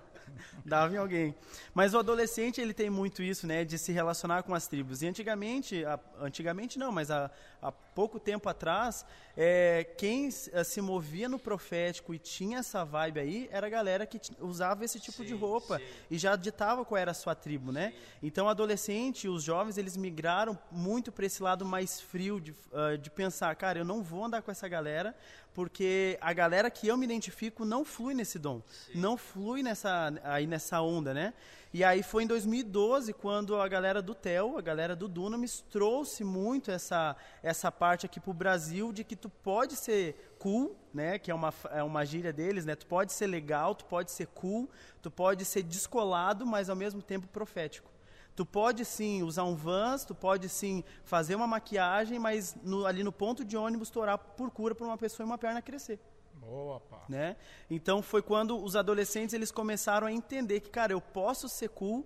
Dava 0.66 0.94
em 0.94 0.98
alguém. 0.98 1.34
Mas 1.74 1.94
o 1.94 2.00
adolescente, 2.00 2.60
ele 2.60 2.74
tem 2.74 2.89
muito 2.89 3.24
isso, 3.24 3.48
né? 3.48 3.63
De 3.63 3.77
se 3.77 3.94
relacionar 3.94 4.44
com 4.44 4.54
as 4.54 4.68
tribos. 4.68 5.01
E 5.01 5.08
antigamente, 5.08 5.86
a- 5.86 5.98
antigamente 6.20 6.77
não, 6.77 6.92
mas 6.92 7.10
há, 7.10 7.32
há 7.62 7.72
pouco 7.72 8.20
tempo 8.20 8.50
atrás, 8.50 9.06
é, 9.38 9.86
quem 9.98 10.27
eh, 10.51 10.63
se 10.66 10.82
movia 10.82 11.30
no 11.30 11.39
profético 11.39 12.13
e 12.13 12.20
tinha 12.20 12.60
essa 12.60 12.84
vibe 12.84 13.20
aí, 13.22 13.50
era 13.50 13.68
a 13.68 13.70
galera 13.70 14.06
que 14.06 14.20
usava 14.42 14.84
esse 14.84 15.00
tipo 15.00 15.24
de 15.24 15.30
Sim, 15.30 15.39
roupa. 15.39 15.77
sim. 15.80 15.86
E 16.12 16.18
já 16.18 16.36
ditava 16.36 16.84
qual 16.84 16.98
era 16.98 17.12
a 17.12 17.13
sua 17.13 17.34
tribo, 17.34 17.72
né? 17.72 17.94
Então, 18.22 18.48
o 18.48 18.50
adolescente, 18.50 19.30
os 19.30 19.42
jovens, 19.44 19.77
eles 19.77 19.96
migraram 19.96 20.60
muito 20.70 21.10
para 21.13 21.25
esse 21.25 21.42
lado 21.42 21.63
mais 21.63 22.01
frio 22.01 22.42
de, 22.42 22.54
ah, 22.74 22.98
de 22.98 23.10
pensar, 23.10 23.56
cara, 23.56 23.80
eu 23.80 23.86
não 23.86 24.04
vou 24.04 24.25
andar 24.25 24.42
com 24.42 24.51
essa 24.51 24.68
galera, 24.68 25.16
porque 25.57 26.19
a 26.21 26.33
galera 26.33 26.69
que 26.69 26.87
eu 26.87 26.95
me 26.95 27.03
identifico 27.03 27.65
não 27.65 27.83
flui 27.83 28.13
nesse 28.13 28.37
dom, 28.37 28.61
não 28.93 29.17
flui 29.17 29.63
nessa 29.63 30.13
aí 30.23 30.45
nessa 30.45 30.79
onda, 30.83 31.15
né? 31.15 31.33
E 31.73 31.83
aí 31.83 32.03
foi 32.03 32.25
em 32.25 32.27
2012 32.27 33.11
quando 33.13 33.59
a 33.59 33.67
galera 33.67 33.99
do 33.99 34.13
Tel, 34.13 34.55
a 34.59 34.61
galera 34.61 34.95
do 34.95 35.07
Dunamis 35.07 35.65
trouxe 35.71 36.23
muito 36.23 36.69
essa 36.69 37.15
essa 37.41 37.71
parte 37.71 38.05
aqui 38.05 38.19
pro 38.19 38.33
Brasil 38.33 38.93
de 38.93 39.03
que 39.03 39.15
tu 39.15 39.29
pode 39.29 39.75
ser 39.75 40.35
cool, 40.37 40.75
né? 40.93 41.17
Que 41.17 41.31
é 41.31 41.33
uma 41.33 41.51
é 41.71 41.81
uma 41.81 42.05
gíria 42.05 42.31
deles, 42.31 42.63
né? 42.63 42.75
Tu 42.75 42.85
pode 42.85 43.11
ser 43.11 43.25
legal, 43.25 43.73
tu 43.73 43.85
pode 43.85 44.11
ser 44.11 44.27
cool, 44.27 44.69
tu 45.01 45.09
pode 45.09 45.43
ser 45.43 45.63
descolado, 45.63 46.45
mas 46.45 46.69
ao 46.69 46.75
mesmo 46.75 47.01
tempo 47.01 47.25
profético. 47.25 47.97
Tu 48.38 48.46
pode 48.46 48.86
sim 48.86 49.24
usar 49.24 49.46
um 49.46 49.56
Vans, 49.56 50.06
tu 50.06 50.13
pode 50.13 50.48
sim 50.48 50.84
fazer 51.03 51.34
uma 51.34 51.48
maquiagem, 51.48 52.20
mas 52.20 52.56
no, 52.62 52.86
ali 52.86 53.03
no 53.03 53.12
ponto 53.12 53.44
de 53.44 53.58
ônibus 53.58 53.89
tu 53.89 54.00
orar 54.00 54.15
por 54.20 54.51
cura 54.51 54.75
para 54.75 54.86
uma 54.86 54.96
pessoa 54.96 55.25
e 55.25 55.27
uma 55.27 55.39
perna 55.39 55.60
crescer. 55.60 56.00
Boa, 56.36 56.79
pá. 56.79 57.03
Né? 57.10 57.36
Então 57.67 58.00
foi 58.00 58.22
quando 58.22 58.63
os 58.63 58.75
adolescentes 58.75 59.34
eles 59.34 59.50
começaram 59.50 60.06
a 60.06 60.12
entender 60.12 60.60
que, 60.60 60.70
cara, 60.70 60.94
eu 60.94 61.01
posso 61.01 61.50
ser 61.50 61.70
cool 61.70 62.06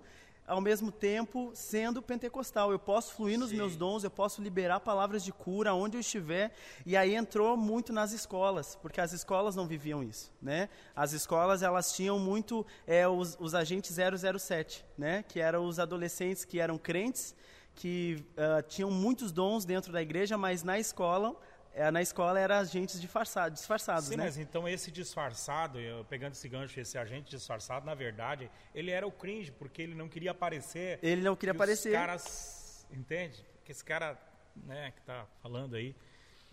ao 0.51 0.59
mesmo 0.59 0.91
tempo 0.91 1.49
sendo 1.53 2.01
pentecostal. 2.01 2.71
Eu 2.71 2.79
posso 2.79 3.13
fluir 3.13 3.39
nos 3.39 3.51
Sim. 3.51 3.55
meus 3.55 3.77
dons, 3.77 4.03
eu 4.03 4.11
posso 4.11 4.41
liberar 4.41 4.81
palavras 4.81 5.23
de 5.23 5.31
cura 5.31 5.73
onde 5.73 5.95
eu 5.95 6.01
estiver. 6.01 6.51
E 6.85 6.97
aí 6.97 7.15
entrou 7.15 7.55
muito 7.55 7.93
nas 7.93 8.11
escolas, 8.11 8.77
porque 8.81 8.99
as 8.99 9.13
escolas 9.13 9.55
não 9.55 9.65
viviam 9.65 10.03
isso, 10.03 10.29
né? 10.41 10.67
As 10.93 11.13
escolas 11.13 11.63
elas 11.63 11.93
tinham 11.93 12.19
muito 12.19 12.65
é, 12.85 13.07
os, 13.07 13.37
os 13.39 13.55
agentes 13.55 13.95
007, 13.95 14.85
né? 14.97 15.23
Que 15.23 15.39
eram 15.39 15.65
os 15.65 15.79
adolescentes 15.79 16.43
que 16.43 16.59
eram 16.59 16.77
crentes, 16.77 17.33
que 17.73 18.21
ah, 18.35 18.61
tinham 18.61 18.91
muitos 18.91 19.31
dons 19.31 19.63
dentro 19.63 19.93
da 19.93 20.01
igreja, 20.01 20.37
mas 20.37 20.63
na 20.63 20.77
escola 20.77 21.33
eh, 21.73 21.89
na 21.91 22.01
escola 22.01 22.39
eram 22.39 22.55
agentes 22.55 22.99
disfarçados, 22.99 23.59
disfarçados 23.59 24.05
Sim, 24.09 24.17
né? 24.17 24.23
mas 24.25 24.37
então 24.37 24.67
esse 24.67 24.91
disfarçado, 24.91 25.79
eu, 25.79 26.03
pegando 26.05 26.33
esse 26.33 26.47
gancho, 26.49 26.79
esse 26.79 26.97
agente 26.97 27.29
disfarçado, 27.29 27.85
na 27.85 27.95
verdade, 27.95 28.49
ele 28.75 28.91
era 28.91 29.07
o 29.07 29.11
cringe, 29.11 29.51
porque 29.51 29.81
ele 29.81 29.95
não 29.95 30.07
queria 30.09 30.31
aparecer. 30.31 30.99
Ele 31.01 31.21
não 31.21 31.35
queria 31.35 31.53
aparecer. 31.53 31.89
Os 31.89 31.95
caras, 31.95 32.87
entende? 32.91 33.43
Porque 33.57 33.71
esse 33.71 33.83
cara, 33.83 34.17
né, 34.55 34.91
que 34.91 35.01
tá 35.01 35.25
falando 35.41 35.75
aí, 35.75 35.95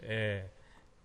é, 0.00 0.48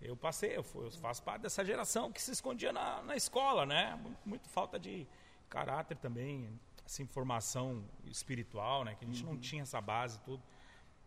eu 0.01 0.15
passei, 0.15 0.55
eu, 0.58 0.63
fui- 0.63 0.86
eu 0.86 0.91
faço 0.91 1.24
parte 1.24 1.41
dessa 1.41 1.63
geração 1.65 2.12
que 2.12 2.22
se 2.22 2.32
escondia 2.32 2.72
na, 2.74 3.01
na 3.01 3.15
escola, 3.15 3.65
né? 3.65 3.98
Muito, 4.01 4.20
muito 4.25 4.50
falta 4.50 4.77
de 4.77 5.08
caráter 5.50 5.96
também, 5.98 6.50
assim, 6.86 7.05
formação 7.08 7.84
espiritual, 8.05 8.84
né? 8.84 8.96
Que 8.96 9.05
a 9.05 9.08
gente 9.08 9.24
Uhum. 9.24 9.34
não 9.34 9.39
tinha 9.39 9.63
essa 9.63 9.79
base 9.82 10.20
tudo. 10.20 10.43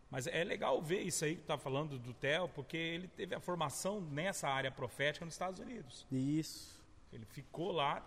Mas 0.09 0.25
é 0.27 0.43
legal 0.43 0.81
ver 0.81 1.01
isso 1.01 1.25
aí 1.25 1.35
que 1.35 1.43
tá 1.43 1.57
falando 1.57 1.99
do 1.99 2.13
Theo, 2.13 2.47
porque 2.49 2.77
ele 2.77 3.07
teve 3.09 3.35
a 3.35 3.39
formação 3.39 3.99
nessa 3.99 4.47
área 4.47 4.71
profética 4.71 5.25
nos 5.25 5.33
Estados 5.33 5.59
Unidos. 5.59 6.05
Isso. 6.11 6.81
Ele 7.11 7.25
ficou 7.25 7.71
lá, 7.71 8.05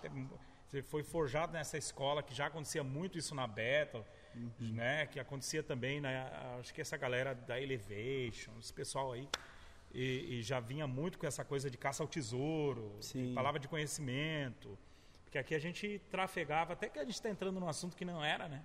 ele 0.73 0.83
foi 0.83 1.03
forjado 1.03 1.53
nessa 1.53 1.77
escola 1.77 2.23
que 2.23 2.35
já 2.35 2.47
acontecia 2.47 2.83
muito 2.83 3.19
isso 3.19 3.35
na 3.35 3.47
Bethel, 3.47 4.07
né? 4.59 5.07
Que 5.07 5.21
acontecia 5.21 5.63
também 5.63 6.01
na, 6.01 6.57
acho 6.59 6.73
que 6.73 6.81
essa 6.81 6.97
galera 6.97 7.35
da 7.35 7.61
Elevation, 7.61 8.53
esse 8.59 8.73
pessoal 8.73 9.13
aí, 9.13 9.29
e, 9.93 10.39
e 10.39 10.43
já 10.43 10.61
vinha 10.61 10.87
muito 10.87 11.19
com 11.19 11.27
essa 11.27 11.45
coisa 11.45 11.69
de 11.69 11.77
caça 11.77 12.03
ao 12.03 12.09
tesouro, 12.09 12.95
de 13.01 13.07
Sim. 13.07 13.35
palavra 13.35 13.59
de 13.61 13.69
conhecimento, 13.69 14.79
porque 15.25 15.37
aqui 15.37 15.55
a 15.55 15.59
gente 15.59 16.01
trafegava, 16.11 16.73
até 16.73 16.89
que 16.89 16.99
a 16.99 17.05
gente 17.05 17.15
está 17.15 17.29
entrando 17.29 17.59
num 17.61 17.69
assunto 17.69 17.97
que 17.97 18.05
não 18.05 18.25
era, 18.25 18.49
né? 18.49 18.65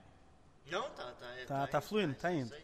Não, 0.68 0.90
tá, 0.92 1.12
tá. 1.14 1.36
é- 1.38 1.46
Tá- 1.46 1.68
tá 1.68 1.80
isso, 1.80 1.88
fluindo, 1.90 2.12
isso 2.14 2.22
tá 2.22 2.28
aí. 2.30 2.40
indo. 2.40 2.56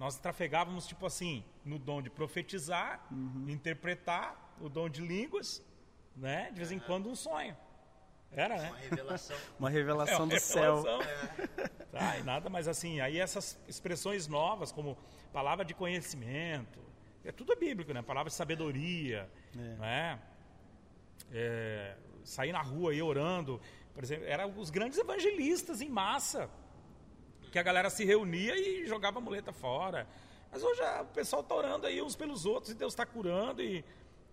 Nós 0.00 0.16
trafegávamos 0.16 0.86
tipo 0.86 1.04
assim, 1.04 1.44
no 1.62 1.78
dom 1.78 2.00
de 2.00 2.08
profetizar, 2.08 3.06
interpretar, 3.46 4.56
o 4.58 4.66
dom 4.66 4.88
de 4.88 5.02
línguas, 5.02 5.62
né? 6.16 6.48
De 6.52 6.56
vez 6.56 6.72
em 6.72 6.78
quando 6.78 7.10
um 7.10 7.14
sonho. 7.14 7.54
Era, 8.32 8.56
né? 8.56 8.70
Uma 8.70 8.78
revelação. 8.78 9.36
Uma 9.60 9.68
revelação 9.68 10.14
É 10.14 10.18
uma 10.20 10.26
do 10.28 10.40
céu. 10.40 10.76
revelação. 10.82 11.68
Tá, 11.92 12.18
e 12.18 12.22
nada, 12.22 12.48
mas 12.48 12.66
assim, 12.66 12.98
aí 13.00 13.18
essas 13.20 13.58
expressões 13.68 14.26
novas, 14.26 14.72
como 14.72 14.96
palavra 15.34 15.66
de 15.66 15.74
conhecimento, 15.74 16.80
é 17.22 17.30
tudo 17.30 17.52
é 17.52 17.56
bíblico, 17.56 17.92
né? 17.92 18.00
Palavra 18.00 18.30
de 18.30 18.36
sabedoria, 18.36 19.28
É. 19.54 19.58
né? 19.76 20.18
É, 21.30 21.94
sair 22.24 22.52
na 22.52 22.62
rua 22.62 22.92
aí 22.92 23.02
orando, 23.02 23.60
por 23.92 24.02
exemplo, 24.02 24.24
eram 24.24 24.58
os 24.58 24.70
grandes 24.70 24.98
evangelistas 24.98 25.82
em 25.82 25.90
massa, 25.90 26.48
que 27.50 27.58
a 27.58 27.62
galera 27.62 27.90
se 27.90 28.04
reunia 28.04 28.56
e 28.56 28.86
jogava 28.86 29.18
a 29.18 29.20
muleta 29.20 29.52
fora. 29.52 30.06
Mas 30.50 30.62
hoje 30.62 30.80
o 30.82 31.04
pessoal 31.06 31.42
está 31.42 31.54
orando 31.54 31.86
aí 31.86 32.02
uns 32.02 32.16
pelos 32.16 32.44
outros 32.44 32.72
e 32.72 32.74
Deus 32.74 32.92
está 32.92 33.06
curando 33.06 33.62
e 33.62 33.84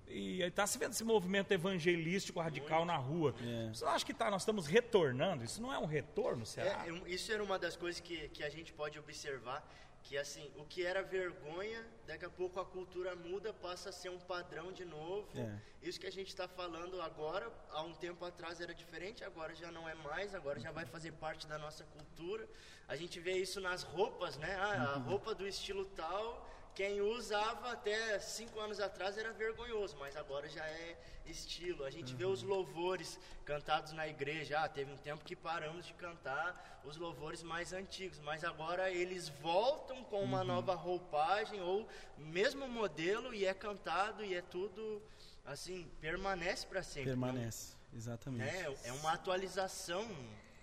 e 0.09 0.41
está 0.41 0.65
se 0.65 0.77
vendo 0.77 0.93
esse 0.93 1.03
movimento 1.03 1.51
evangelístico 1.51 2.39
radical 2.39 2.85
na 2.85 2.95
rua. 2.95 3.35
É. 3.41 3.73
Você 3.73 3.83
não 3.83 3.91
acha 3.91 4.05
que 4.05 4.13
tá, 4.13 4.31
nós 4.31 4.41
estamos 4.41 4.65
retornando? 4.65 5.43
Isso 5.43 5.61
não 5.61 5.73
é 5.73 5.77
um 5.77 5.85
retorno, 5.85 6.45
será? 6.45 6.85
É, 6.87 7.09
isso 7.11 7.31
era 7.31 7.43
uma 7.43 7.59
das 7.59 7.75
coisas 7.75 7.99
que, 7.99 8.29
que 8.29 8.43
a 8.43 8.49
gente 8.49 8.71
pode 8.73 8.97
observar, 8.97 9.67
que 10.07 10.17
assim, 10.17 10.49
o 10.55 10.63
que 10.63 10.85
era 10.85 11.03
vergonha, 11.03 11.85
daqui 12.05 12.23
a 12.23 12.29
pouco 12.29 12.61
a 12.61 12.65
cultura 12.65 13.13
muda, 13.13 13.51
passa 13.51 13.89
a 13.89 13.91
ser 13.91 14.09
um 14.09 14.17
padrão 14.17 14.71
de 14.71 14.85
novo. 14.85 15.27
É. 15.37 15.59
Isso 15.81 15.99
que 15.99 16.07
a 16.07 16.11
gente 16.11 16.29
está 16.29 16.47
falando 16.47 17.01
agora, 17.01 17.51
há 17.71 17.81
um 17.81 17.93
tempo 17.93 18.23
atrás 18.23 18.61
era 18.61 18.73
diferente, 18.73 19.25
agora 19.25 19.53
já 19.53 19.69
não 19.69 19.87
é 19.87 19.95
mais, 19.95 20.33
agora 20.33 20.61
já 20.61 20.71
vai 20.71 20.85
fazer 20.85 21.11
parte 21.11 21.45
da 21.45 21.57
nossa 21.57 21.83
cultura. 21.83 22.47
A 22.87 22.95
gente 22.95 23.19
vê 23.19 23.33
isso 23.33 23.59
nas 23.59 23.83
roupas, 23.83 24.37
né? 24.37 24.55
Ah, 24.55 24.93
a 24.93 24.97
roupa 24.97 25.35
do 25.35 25.45
estilo 25.45 25.83
tal, 25.87 26.49
quem 26.77 27.01
usava 27.01 27.71
até 27.71 28.19
cinco 28.19 28.59
anos 28.59 28.79
atrás 28.79 29.17
era 29.17 29.33
vergonhoso, 29.33 29.97
mas 29.97 30.15
agora 30.15 30.47
já 30.47 30.63
é 30.63 30.95
estilo. 31.25 31.83
A 31.83 31.89
gente 31.89 32.13
vê 32.13 32.23
os 32.23 32.43
louvores 32.43 33.19
cantados 33.43 33.93
na 33.93 34.07
igreja. 34.07 34.59
Ah, 34.59 34.69
teve 34.69 34.91
um 34.91 34.97
tempo 34.97 35.25
que 35.25 35.35
paramos 35.35 35.87
de 35.87 35.93
cantar 35.95 36.79
os 36.85 36.95
louvores 36.95 37.41
mais 37.41 37.73
antigos, 37.73 38.19
mas 38.19 38.43
agora 38.43 38.91
eles 38.91 39.27
voltam 39.27 40.03
com 40.03 40.21
uma 40.21 40.43
nova 40.43 40.75
roupagem 40.75 41.59
ou 41.59 41.89
mesmo 42.15 42.67
modelo 42.67 43.33
e 43.33 43.43
é 43.43 43.55
cantado 43.55 44.23
e 44.23 44.35
é 44.35 44.43
tudo 44.43 45.01
assim 45.47 45.89
permanece 45.99 46.67
para 46.67 46.83
sempre. 46.83 47.09
Permanece, 47.09 47.73
exatamente. 47.91 48.55
É, 48.55 48.71
é 48.83 48.91
uma 48.91 49.13
atualização. 49.13 50.07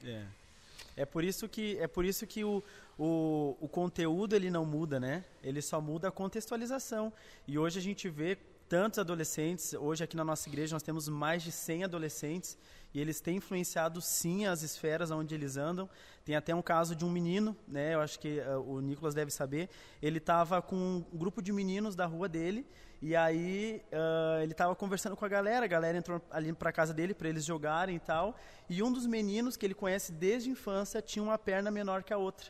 É. 0.04 0.24
É 0.96 1.04
por 1.04 1.24
isso 1.24 1.48
que, 1.48 1.76
é 1.78 1.86
por 1.86 2.04
isso 2.04 2.26
que 2.26 2.44
o, 2.44 2.62
o, 2.98 3.56
o 3.60 3.68
conteúdo 3.68 4.34
ele 4.36 4.50
não 4.50 4.64
muda, 4.64 5.00
né? 5.00 5.24
Ele 5.42 5.60
só 5.60 5.80
muda 5.80 6.08
a 6.08 6.12
contextualização. 6.12 7.12
E 7.46 7.58
hoje 7.58 7.78
a 7.78 7.82
gente 7.82 8.08
vê 8.08 8.38
tantos 8.68 8.98
adolescentes, 8.98 9.74
hoje 9.74 10.02
aqui 10.04 10.16
na 10.16 10.24
nossa 10.24 10.48
igreja 10.48 10.74
nós 10.74 10.82
temos 10.82 11.08
mais 11.08 11.42
de 11.42 11.52
100 11.52 11.84
adolescentes 11.84 12.56
e 12.94 13.00
eles 13.00 13.20
têm 13.20 13.36
influenciado 13.36 14.00
sim 14.00 14.46
as 14.46 14.62
esferas 14.62 15.10
onde 15.10 15.34
eles 15.34 15.56
andam. 15.56 15.90
Tem 16.24 16.36
até 16.36 16.54
um 16.54 16.62
caso 16.62 16.94
de 16.94 17.04
um 17.04 17.10
menino, 17.10 17.56
né? 17.66 17.94
Eu 17.94 18.00
acho 18.00 18.18
que 18.20 18.38
uh, 18.38 18.60
o 18.60 18.80
Nicolas 18.80 19.14
deve 19.14 19.32
saber. 19.32 19.68
Ele 20.00 20.18
estava 20.18 20.62
com 20.62 20.76
um 20.76 21.18
grupo 21.18 21.42
de 21.42 21.52
meninos 21.52 21.96
da 21.96 22.06
rua 22.06 22.28
dele 22.28 22.64
e 23.02 23.16
aí 23.16 23.82
uh, 23.92 24.42
ele 24.42 24.52
estava 24.52 24.74
conversando 24.76 25.16
com 25.16 25.24
a 25.24 25.28
galera. 25.28 25.64
A 25.64 25.68
galera 25.68 25.98
entrou 25.98 26.22
ali 26.30 26.52
para 26.52 26.70
casa 26.70 26.94
dele 26.94 27.12
para 27.12 27.28
eles 27.28 27.44
jogarem 27.44 27.96
e 27.96 28.00
tal. 28.00 28.36
E 28.70 28.80
um 28.80 28.92
dos 28.92 29.06
meninos 29.06 29.56
que 29.56 29.66
ele 29.66 29.74
conhece 29.74 30.12
desde 30.12 30.48
a 30.48 30.52
infância 30.52 31.02
tinha 31.02 31.22
uma 31.22 31.36
perna 31.36 31.72
menor 31.72 32.04
que 32.04 32.12
a 32.12 32.16
outra. 32.16 32.46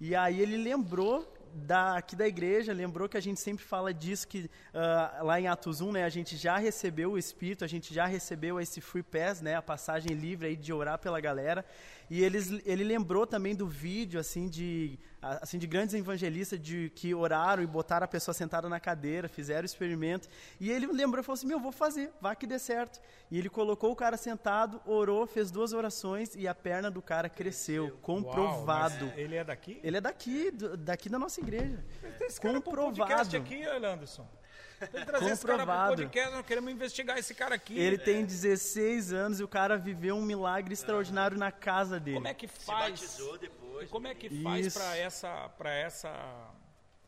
E 0.00 0.16
aí 0.16 0.40
ele 0.40 0.56
lembrou 0.56 1.32
da, 1.54 1.96
aqui 1.96 2.14
da 2.16 2.26
igreja, 2.26 2.72
lembrou 2.72 3.08
que 3.08 3.16
a 3.16 3.20
gente 3.20 3.40
sempre 3.40 3.64
fala 3.64 3.92
disso, 3.92 4.26
que 4.26 4.50
uh, 4.74 5.24
lá 5.24 5.40
em 5.40 5.46
Atos 5.48 5.80
1, 5.80 5.92
né, 5.92 6.04
a 6.04 6.08
gente 6.08 6.36
já 6.36 6.56
recebeu 6.56 7.12
o 7.12 7.18
Espírito, 7.18 7.64
a 7.64 7.68
gente 7.68 7.92
já 7.92 8.06
recebeu 8.06 8.60
esse 8.60 8.80
free 8.80 9.02
pass, 9.02 9.40
né, 9.40 9.54
a 9.54 9.62
passagem 9.62 10.16
livre 10.16 10.48
aí 10.48 10.56
de 10.56 10.72
orar 10.72 10.98
pela 10.98 11.20
galera. 11.20 11.64
E 12.10 12.24
eles, 12.24 12.50
ele 12.66 12.82
lembrou 12.82 13.24
também 13.24 13.54
do 13.54 13.68
vídeo, 13.68 14.18
assim, 14.18 14.48
de, 14.48 14.98
assim, 15.22 15.58
de 15.58 15.66
grandes 15.68 15.94
evangelistas 15.94 16.58
de, 16.60 16.90
que 16.92 17.14
oraram 17.14 17.62
e 17.62 17.66
botaram 17.68 18.04
a 18.04 18.08
pessoa 18.08 18.34
sentada 18.34 18.68
na 18.68 18.80
cadeira, 18.80 19.28
fizeram 19.28 19.62
o 19.62 19.64
experimento. 19.64 20.28
E 20.58 20.72
ele 20.72 20.88
lembrou 20.88 21.22
e 21.22 21.24
falou 21.24 21.34
assim, 21.34 21.46
meu, 21.46 21.60
vou 21.60 21.70
fazer, 21.70 22.10
vai 22.20 22.34
que 22.34 22.48
dê 22.48 22.58
certo. 22.58 23.00
E 23.30 23.38
ele 23.38 23.48
colocou 23.48 23.92
o 23.92 23.96
cara 23.96 24.16
sentado, 24.16 24.80
orou, 24.84 25.24
fez 25.24 25.52
duas 25.52 25.72
orações 25.72 26.34
e 26.34 26.48
a 26.48 26.54
perna 26.54 26.90
do 26.90 27.00
cara 27.00 27.28
cresceu, 27.28 27.96
comprovado. 28.02 29.06
Uau, 29.06 29.14
ele 29.16 29.36
é 29.36 29.44
daqui? 29.44 29.78
Ele 29.80 29.96
é 29.96 30.00
daqui, 30.00 30.50
do- 30.50 30.76
daqui 30.76 31.08
da 31.08 31.18
nossa 31.18 31.40
igreja. 31.40 31.84
Esse 32.20 32.40
cara 32.40 32.54
pro 32.54 32.62
comprovado. 32.72 32.96
podcast 32.96 33.36
aqui, 33.36 33.62
Anderson. 33.64 34.26
Tem 34.86 35.00
que 35.00 35.06
trazer 35.06 35.30
esse 35.30 35.46
cara 35.46 35.58
pro 35.58 35.66
Comprovado. 35.66 35.96
podcast, 35.96 36.34
nós 36.36 36.46
queremos 36.46 36.72
investigar 36.72 37.18
esse 37.18 37.34
cara 37.34 37.54
aqui. 37.54 37.78
Ele 37.78 37.98
tem 37.98 38.24
16 38.24 39.12
anos 39.12 39.40
e 39.40 39.44
o 39.44 39.48
cara 39.48 39.76
viveu 39.76 40.16
um 40.16 40.22
milagre 40.22 40.72
extraordinário 40.72 41.36
na 41.36 41.52
casa 41.52 42.00
dele. 42.00 42.16
Como 42.16 42.28
é 42.28 42.34
que 42.34 42.48
Se 42.48 42.64
faz? 42.64 43.00
batizou 43.00 43.38
depois. 43.38 43.86
E 43.88 43.90
como 43.90 44.06
é 44.06 44.14
que 44.14 44.42
faz 44.42 44.66
Isso. 44.66 44.78
para 44.78 44.96
essa, 44.96 45.48
para 45.50 45.70
essa? 45.70 46.50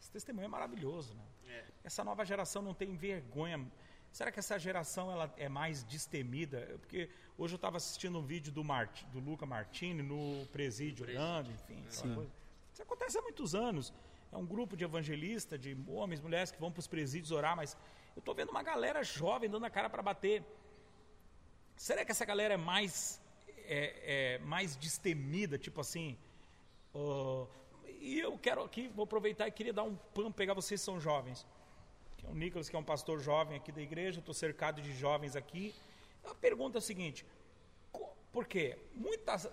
Esse 0.01 0.11
testemunho 0.11 0.45
é 0.45 0.49
maravilhoso, 0.49 1.15
né? 1.15 1.23
É. 1.49 1.65
Essa 1.85 2.05
nova 2.05 2.25
geração 2.25 2.61
não 2.63 2.75
tem 2.75 2.95
vergonha. 2.95 3.67
Será 4.11 4.31
que 4.31 4.39
essa 4.39 4.59
geração 4.59 5.11
ela 5.11 5.33
é 5.39 5.49
mais 5.49 5.83
destemida? 5.85 6.77
Porque 6.81 7.09
hoje 7.39 7.55
eu 7.55 7.57
estava 7.57 7.79
assistindo 7.79 8.19
um 8.19 8.23
vídeo 8.23 8.53
do, 8.53 8.63
Mart, 8.63 9.05
do 9.05 9.19
Luca 9.19 9.47
Martini 9.47 10.03
no 10.03 10.47
presídio 10.49 11.07
orando, 11.07 11.51
enfim. 11.51 11.83
aquela 11.89 12.15
coisa. 12.15 12.31
Isso 12.73 12.83
acontece 12.83 13.19
há 13.19 13.23
muitos 13.23 13.55
anos. 13.55 13.93
É 14.33 14.37
um 14.37 14.47
grupo 14.47 14.77
de 14.77 14.85
evangelistas, 14.85 15.61
de 15.61 15.77
homens, 15.87 16.21
mulheres 16.21 16.51
que 16.51 16.59
vão 16.59 16.73
para 16.73 16.81
os 16.81 16.87
presídios 16.87 17.31
orar, 17.31 17.55
mas 17.55 17.77
eu 18.17 18.21
estou 18.21 18.35
vendo 18.35 18.51
uma 18.51 18.63
galera 18.63 19.03
jovem 19.03 19.49
dando 19.49 19.67
a 19.67 19.71
cara 19.71 19.91
para 19.91 20.03
bater. 20.03 20.43
Será 21.77 22.05
que 22.05 22.11
essa 22.11 22.25
galera 22.25 22.55
é 22.55 22.57
mais, 22.57 23.21
é, 23.59 24.37
é 24.37 24.39
mais 24.39 24.75
destemida, 24.77 25.59
tipo 25.59 25.81
assim? 25.81 26.17
ó, 26.95 27.47
e 28.01 28.19
eu 28.19 28.37
quero 28.39 28.63
aqui, 28.63 28.89
vou 28.89 29.05
aproveitar 29.05 29.47
e 29.47 29.53
queria 29.53 29.73
dar 29.73 29.85
um 29.85 29.95
pano, 30.15 30.33
pegar 30.33 30.55
vocês 30.55 30.81
que 30.81 30.85
são 30.85 30.99
jovens. 30.99 31.47
Que 32.17 32.27
é 32.27 32.29
o 32.29 32.35
Nicolas, 32.35 32.69
que 32.69 32.77
é 32.77 32.79
um 32.79 32.85
pastor 32.85 33.21
jovem 33.21 33.57
aqui 33.57 33.71
da 33.71 33.81
igreja, 33.81 34.19
estou 34.19 34.35
cercado 34.35 34.81
de 34.81 34.93
jovens 34.95 35.37
aqui. 35.37 35.75
A 36.25 36.35
pergunta 36.35 36.79
é 36.79 36.81
a 36.81 36.83
seguinte: 36.83 37.25
co- 38.33 38.39
Por 38.39 38.47
quê? 38.47 38.79
Muitas, 38.95 39.49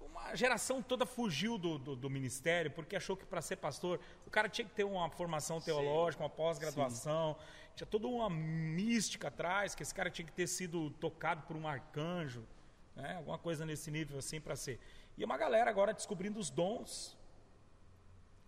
uma 0.00 0.34
geração 0.34 0.82
toda 0.82 1.04
fugiu 1.06 1.58
do, 1.58 1.78
do, 1.78 1.96
do 1.96 2.10
ministério 2.10 2.70
porque 2.70 2.96
achou 2.96 3.16
que 3.16 3.24
para 3.24 3.40
ser 3.42 3.56
pastor 3.56 4.00
o 4.26 4.30
cara 4.30 4.48
tinha 4.48 4.66
que 4.66 4.74
ter 4.74 4.84
uma 4.84 5.08
formação 5.10 5.60
teológica, 5.60 6.22
uma 6.22 6.30
pós-graduação, 6.30 7.36
tinha 7.74 7.86
toda 7.86 8.06
uma 8.08 8.30
mística 8.30 9.28
atrás, 9.28 9.74
que 9.74 9.82
esse 9.82 9.94
cara 9.94 10.10
tinha 10.10 10.24
que 10.26 10.32
ter 10.32 10.46
sido 10.46 10.90
tocado 10.92 11.42
por 11.42 11.56
um 11.56 11.68
arcanjo, 11.68 12.42
né? 12.94 13.16
alguma 13.16 13.38
coisa 13.38 13.64
nesse 13.66 13.90
nível 13.90 14.18
assim 14.18 14.40
para 14.40 14.56
ser. 14.56 14.80
E 15.16 15.24
uma 15.24 15.36
galera 15.36 15.70
agora 15.70 15.92
descobrindo 15.92 16.38
os 16.40 16.50
dons 16.50 17.16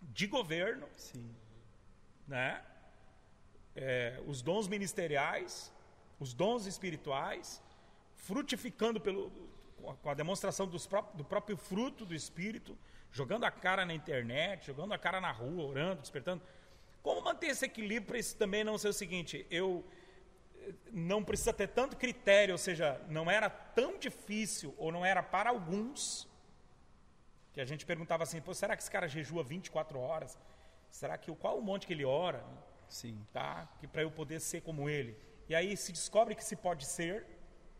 de 0.01 0.25
governo, 0.27 0.87
Sim. 0.97 1.29
né? 2.27 2.63
É, 3.75 4.21
os 4.25 4.41
dons 4.41 4.67
ministeriais, 4.67 5.71
os 6.19 6.33
dons 6.33 6.65
espirituais, 6.65 7.61
frutificando 8.15 8.99
pelo, 8.99 9.31
com 10.01 10.09
a 10.09 10.13
demonstração 10.13 10.67
do 10.67 11.25
próprio 11.25 11.57
fruto 11.57 12.05
do 12.05 12.13
Espírito, 12.13 12.77
jogando 13.11 13.43
a 13.43 13.51
cara 13.51 13.85
na 13.85 13.93
internet, 13.93 14.67
jogando 14.67 14.93
a 14.93 14.97
cara 14.97 15.19
na 15.19 15.31
rua, 15.31 15.65
orando, 15.65 16.01
despertando. 16.01 16.41
Como 17.01 17.21
manter 17.21 17.47
esse 17.47 17.65
equilíbrio 17.65 18.07
para 18.07 18.17
isso 18.17 18.35
também 18.35 18.63
não 18.63 18.77
ser 18.77 18.89
o 18.89 18.93
seguinte? 18.93 19.45
Eu 19.49 19.83
eh, 20.55 20.73
não 20.91 21.23
precisa 21.23 21.53
ter 21.53 21.67
tanto 21.67 21.97
critério, 21.97 22.53
ou 22.53 22.57
seja, 22.57 23.01
não 23.09 23.29
era 23.29 23.49
tão 23.49 23.97
difícil, 23.97 24.75
ou 24.77 24.91
não 24.91 25.05
era 25.05 25.23
para 25.23 25.49
alguns, 25.49 26.27
que 27.53 27.61
a 27.61 27.65
gente 27.65 27.85
perguntava 27.85 28.23
assim, 28.23 28.41
será 28.53 28.75
que 28.75 28.83
esse 28.83 28.91
cara 28.91 29.07
jejua 29.07 29.43
24 29.43 29.99
horas? 29.99 30.37
Será 30.89 31.17
que 31.17 31.33
qual 31.35 31.57
o 31.57 31.61
monte 31.61 31.87
que 31.87 31.93
ele 31.93 32.05
ora? 32.05 32.43
Sim. 32.87 33.19
Tá? 33.31 33.67
Que 33.79 33.87
para 33.87 34.01
eu 34.01 34.11
poder 34.11 34.39
ser 34.39 34.61
como 34.61 34.89
ele. 34.89 35.17
E 35.47 35.55
aí 35.55 35.75
se 35.75 35.91
descobre 35.91 36.35
que 36.35 36.43
se 36.43 36.55
pode 36.55 36.85
ser, 36.85 37.25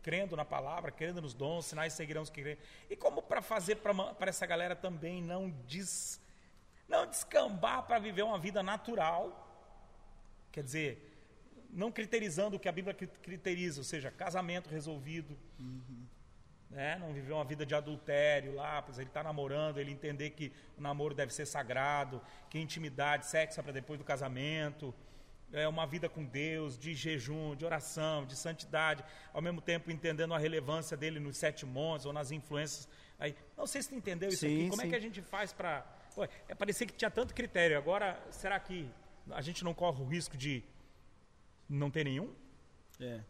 crendo 0.02 0.36
na 0.36 0.44
palavra, 0.44 0.90
crendo 0.90 1.20
nos 1.20 1.34
dons, 1.34 1.66
sinais 1.66 1.92
seguirão 1.92 2.22
os 2.22 2.30
que 2.30 2.40
creem. 2.40 2.58
E 2.88 2.96
como 2.96 3.22
para 3.22 3.42
fazer 3.42 3.76
para 3.76 4.28
essa 4.28 4.46
galera 4.46 4.74
também 4.74 5.22
não 5.22 5.50
des, 5.66 6.20
não 6.88 7.06
descambar 7.06 7.82
para 7.82 7.98
viver 7.98 8.22
uma 8.22 8.38
vida 8.38 8.62
natural, 8.62 9.46
quer 10.50 10.62
dizer, 10.62 11.10
não 11.72 11.90
criterizando 11.92 12.56
o 12.56 12.60
que 12.60 12.68
a 12.68 12.72
Bíblia 12.72 12.94
criteriza, 12.94 13.80
ou 13.80 13.84
seja, 13.84 14.10
casamento 14.10 14.68
resolvido, 14.68 15.36
uhum. 15.58 16.06
né? 16.70 16.96
não 16.98 17.12
viver 17.12 17.32
uma 17.32 17.44
vida 17.44 17.64
de 17.64 17.74
adultério 17.74 18.54
lá, 18.54 18.82
pois 18.82 18.98
ele 18.98 19.08
está 19.08 19.22
namorando, 19.22 19.78
ele 19.78 19.92
entender 19.92 20.30
que 20.30 20.52
o 20.76 20.80
namoro 20.80 21.14
deve 21.14 21.32
ser 21.32 21.46
sagrado, 21.46 22.20
que 22.48 22.58
intimidade, 22.58 23.26
sexo 23.26 23.60
é 23.60 23.62
para 23.62 23.72
depois 23.72 23.98
do 23.98 24.04
casamento, 24.04 24.94
é, 25.52 25.66
uma 25.66 25.86
vida 25.86 26.08
com 26.08 26.24
Deus, 26.24 26.78
de 26.78 26.94
jejum, 26.94 27.54
de 27.54 27.64
oração, 27.64 28.24
de 28.24 28.36
santidade, 28.36 29.04
ao 29.32 29.42
mesmo 29.42 29.60
tempo 29.60 29.90
entendendo 29.90 30.34
a 30.34 30.38
relevância 30.38 30.96
dele 30.96 31.18
nos 31.18 31.36
sete 31.36 31.66
montes 31.66 32.06
ou 32.06 32.12
nas 32.12 32.30
influências. 32.30 32.88
Aí, 33.18 33.34
não 33.56 33.66
sei 33.66 33.82
se 33.82 33.88
você 33.88 33.94
entendeu 33.94 34.28
isso 34.28 34.38
sim, 34.38 34.46
aqui. 34.46 34.70
Como 34.70 34.82
sim. 34.82 34.88
é 34.88 34.90
que 34.90 34.96
a 34.96 35.00
gente 35.00 35.20
faz 35.22 35.52
para. 35.52 35.84
É 36.48 36.54
parecer 36.54 36.86
que 36.86 36.92
tinha 36.92 37.10
tanto 37.10 37.34
critério. 37.34 37.76
Agora, 37.76 38.20
será 38.30 38.58
que 38.58 38.88
a 39.30 39.40
gente 39.40 39.62
não 39.62 39.74
corre 39.74 40.02
o 40.02 40.06
risco 40.06 40.36
de 40.36 40.62
não 41.68 41.90
ter 41.90 42.04
nenhum? 42.04 42.34
É. 43.00 43.20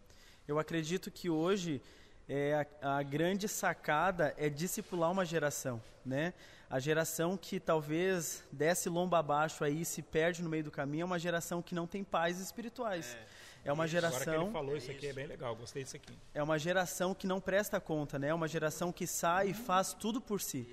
Eu 0.49 0.59
acredito 0.59 1.11
que 1.11 1.29
hoje 1.29 1.81
é, 2.29 2.67
a, 2.83 2.99
a 2.99 3.03
grande 3.03 3.49
sacada 3.49 4.35
é 4.37 4.49
discipular 4.49 5.11
uma 5.11 5.25
geração, 5.25 5.83
né? 6.05 6.33
A 6.71 6.79
geração 6.79 7.37
que 7.37 7.59
talvez 7.59 8.45
desce 8.53 8.89
lomba 8.89 9.19
abaixo 9.19 9.65
aí 9.65 9.85
se 9.85 10.03
perde 10.03 10.41
no 10.41 10.49
meio 10.49 10.63
do 10.63 10.71
caminho 10.71 11.03
é 11.03 11.05
uma 11.05 11.19
geração 11.19 11.61
que 11.61 11.75
não 11.75 11.85
tem 11.85 12.05
pais 12.05 12.39
espirituais. 12.39 13.17
É, 13.65 13.71
é 13.71 13.73
uma 13.73 13.87
isso. 13.87 13.93
geração. 13.93 14.21
Agora 14.21 14.39
que 14.39 14.45
ele 14.45 14.53
falou 14.53 14.77
isso 14.77 14.91
aqui 14.93 15.07
é 15.09 15.13
bem 15.13 15.27
legal, 15.27 15.57
gostei 15.57 15.83
disso 15.83 15.97
aqui. 15.97 16.17
É 16.33 16.41
uma 16.41 16.61
geração 16.61 17.13
que 17.13 17.27
não 17.27 17.41
presta 17.41 17.81
conta, 17.81 18.21
né? 18.21 18.29
É 18.29 18.35
uma 18.35 18.47
geração 18.47 18.93
que 18.93 19.05
sai 19.05 19.49
e 19.49 19.55
faz 19.55 19.93
tudo 19.93 20.21
por 20.21 20.41
si. 20.41 20.65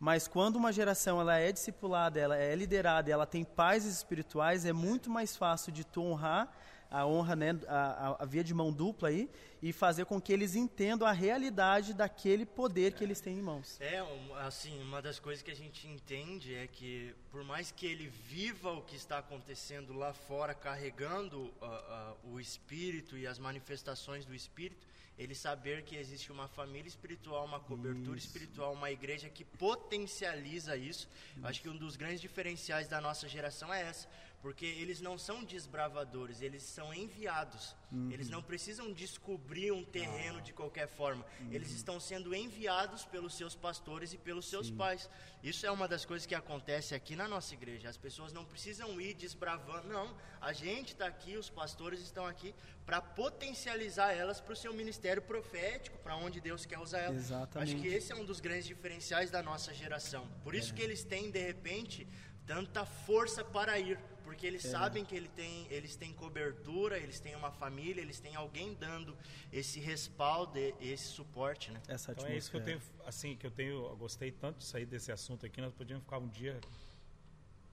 Mas 0.00 0.26
quando 0.26 0.56
uma 0.56 0.72
geração 0.72 1.20
ela 1.20 1.38
é 1.38 1.52
discipulada, 1.52 2.18
ela 2.18 2.36
é 2.36 2.52
liderada, 2.56 3.08
ela 3.08 3.24
tem 3.24 3.44
pais 3.44 3.84
espirituais, 3.84 4.64
é 4.66 4.72
muito 4.72 5.08
mais 5.08 5.36
fácil 5.36 5.70
de 5.70 5.84
tu 5.84 6.02
honrar 6.02 6.52
a 6.90 7.06
honra, 7.06 7.36
né, 7.36 7.58
a, 7.68 8.22
a, 8.22 8.24
via 8.24 8.44
de 8.44 8.54
mão 8.54 8.72
dupla 8.72 9.08
aí, 9.08 9.28
e 9.62 9.72
fazer 9.72 10.04
com 10.04 10.20
que 10.20 10.32
eles 10.32 10.54
entendam 10.54 11.06
a 11.06 11.12
realidade 11.12 11.94
daquele 11.94 12.44
poder 12.44 12.92
que 12.92 13.02
eles 13.02 13.20
têm 13.20 13.38
em 13.38 13.42
mãos. 13.42 13.80
É, 13.80 14.04
assim, 14.46 14.80
uma 14.82 15.02
das 15.02 15.18
coisas 15.18 15.42
que 15.42 15.50
a 15.50 15.56
gente 15.56 15.88
entende 15.88 16.54
é 16.54 16.66
que, 16.66 17.14
por 17.30 17.42
mais 17.42 17.70
que 17.70 17.86
ele 17.86 18.06
viva 18.06 18.72
o 18.72 18.82
que 18.82 18.96
está 18.96 19.18
acontecendo 19.18 19.92
lá 19.92 20.12
fora, 20.12 20.54
carregando 20.54 21.40
uh, 21.40 22.24
uh, 22.28 22.32
o 22.34 22.40
Espírito 22.40 23.16
e 23.16 23.26
as 23.26 23.38
manifestações 23.38 24.24
do 24.24 24.34
Espírito, 24.34 24.86
ele 25.18 25.34
saber 25.34 25.82
que 25.82 25.96
existe 25.96 26.30
uma 26.30 26.46
família 26.46 26.88
espiritual, 26.88 27.46
uma 27.46 27.58
cobertura 27.58 28.18
isso. 28.18 28.26
espiritual, 28.26 28.74
uma 28.74 28.90
igreja 28.90 29.30
que 29.30 29.44
potencializa 29.44 30.76
isso. 30.76 31.08
isso. 31.34 31.46
Acho 31.46 31.62
que 31.62 31.68
um 31.70 31.76
dos 31.76 31.96
grandes 31.96 32.20
diferenciais 32.20 32.86
da 32.86 33.00
nossa 33.00 33.26
geração 33.26 33.72
é 33.72 33.82
essa 33.82 34.06
porque 34.40 34.66
eles 34.66 35.00
não 35.00 35.18
são 35.18 35.42
desbravadores, 35.44 36.40
eles 36.40 36.62
são 36.62 36.92
enviados. 36.94 37.74
Uhum. 37.90 38.10
Eles 38.10 38.28
não 38.28 38.42
precisam 38.42 38.92
descobrir 38.92 39.72
um 39.72 39.84
terreno 39.84 40.38
ah. 40.38 40.42
de 40.42 40.52
qualquer 40.52 40.88
forma. 40.88 41.24
Uhum. 41.40 41.52
Eles 41.52 41.70
estão 41.70 41.98
sendo 41.98 42.34
enviados 42.34 43.04
pelos 43.04 43.36
seus 43.36 43.54
pastores 43.54 44.12
e 44.12 44.18
pelos 44.18 44.48
seus 44.48 44.68
Sim. 44.68 44.76
pais. 44.76 45.08
Isso 45.42 45.66
é 45.66 45.70
uma 45.70 45.88
das 45.88 46.04
coisas 46.04 46.26
que 46.26 46.34
acontece 46.34 46.94
aqui 46.94 47.16
na 47.16 47.26
nossa 47.26 47.54
igreja. 47.54 47.88
As 47.88 47.96
pessoas 47.96 48.32
não 48.32 48.44
precisam 48.44 49.00
ir 49.00 49.14
desbravando. 49.14 49.88
Não, 49.88 50.16
a 50.40 50.52
gente 50.52 50.92
está 50.92 51.06
aqui, 51.06 51.36
os 51.36 51.50
pastores 51.50 52.00
estão 52.00 52.26
aqui 52.26 52.54
para 52.84 53.00
potencializar 53.00 54.12
elas 54.12 54.40
para 54.40 54.52
o 54.52 54.56
seu 54.56 54.72
ministério 54.72 55.22
profético, 55.22 55.98
para 55.98 56.16
onde 56.16 56.40
Deus 56.40 56.64
quer 56.64 56.78
usar 56.78 57.00
elas. 57.00 57.24
Exatamente. 57.24 57.74
Acho 57.74 57.82
que 57.82 57.88
esse 57.88 58.12
é 58.12 58.14
um 58.14 58.24
dos 58.24 58.40
grandes 58.40 58.66
diferenciais 58.66 59.30
da 59.30 59.42
nossa 59.42 59.74
geração. 59.74 60.28
Por 60.44 60.54
isso 60.54 60.72
é. 60.72 60.76
que 60.76 60.82
eles 60.82 61.02
têm, 61.02 61.30
de 61.30 61.40
repente, 61.40 62.06
tanta 62.46 62.86
força 62.86 63.44
para 63.44 63.78
ir 63.78 63.98
porque 64.26 64.44
eles 64.44 64.64
é. 64.64 64.70
sabem 64.70 65.04
que 65.04 65.14
ele 65.14 65.28
tem, 65.28 65.68
eles 65.70 65.94
têm 65.94 66.12
cobertura, 66.12 66.98
eles 66.98 67.20
têm 67.20 67.36
uma 67.36 67.52
família, 67.52 68.00
eles 68.00 68.18
têm 68.18 68.34
alguém 68.34 68.74
dando 68.74 69.16
esse 69.52 69.78
respaldo, 69.78 70.58
esse 70.80 71.04
suporte, 71.04 71.70
né? 71.70 71.80
Essa 71.86 72.10
então 72.10 72.26
é 72.26 72.36
isso 72.36 72.50
que 72.50 72.56
eu 72.56 72.64
tenho, 72.64 72.82
assim, 73.06 73.36
que 73.36 73.46
eu 73.46 73.52
tenho, 73.52 73.86
eu 73.86 73.96
gostei 73.96 74.32
tanto 74.32 74.58
de 74.58 74.64
sair 74.64 74.84
desse 74.84 75.12
assunto 75.12 75.46
aqui, 75.46 75.60
nós 75.60 75.72
podíamos 75.72 76.02
ficar 76.02 76.18
um 76.18 76.26
dia, 76.26 76.60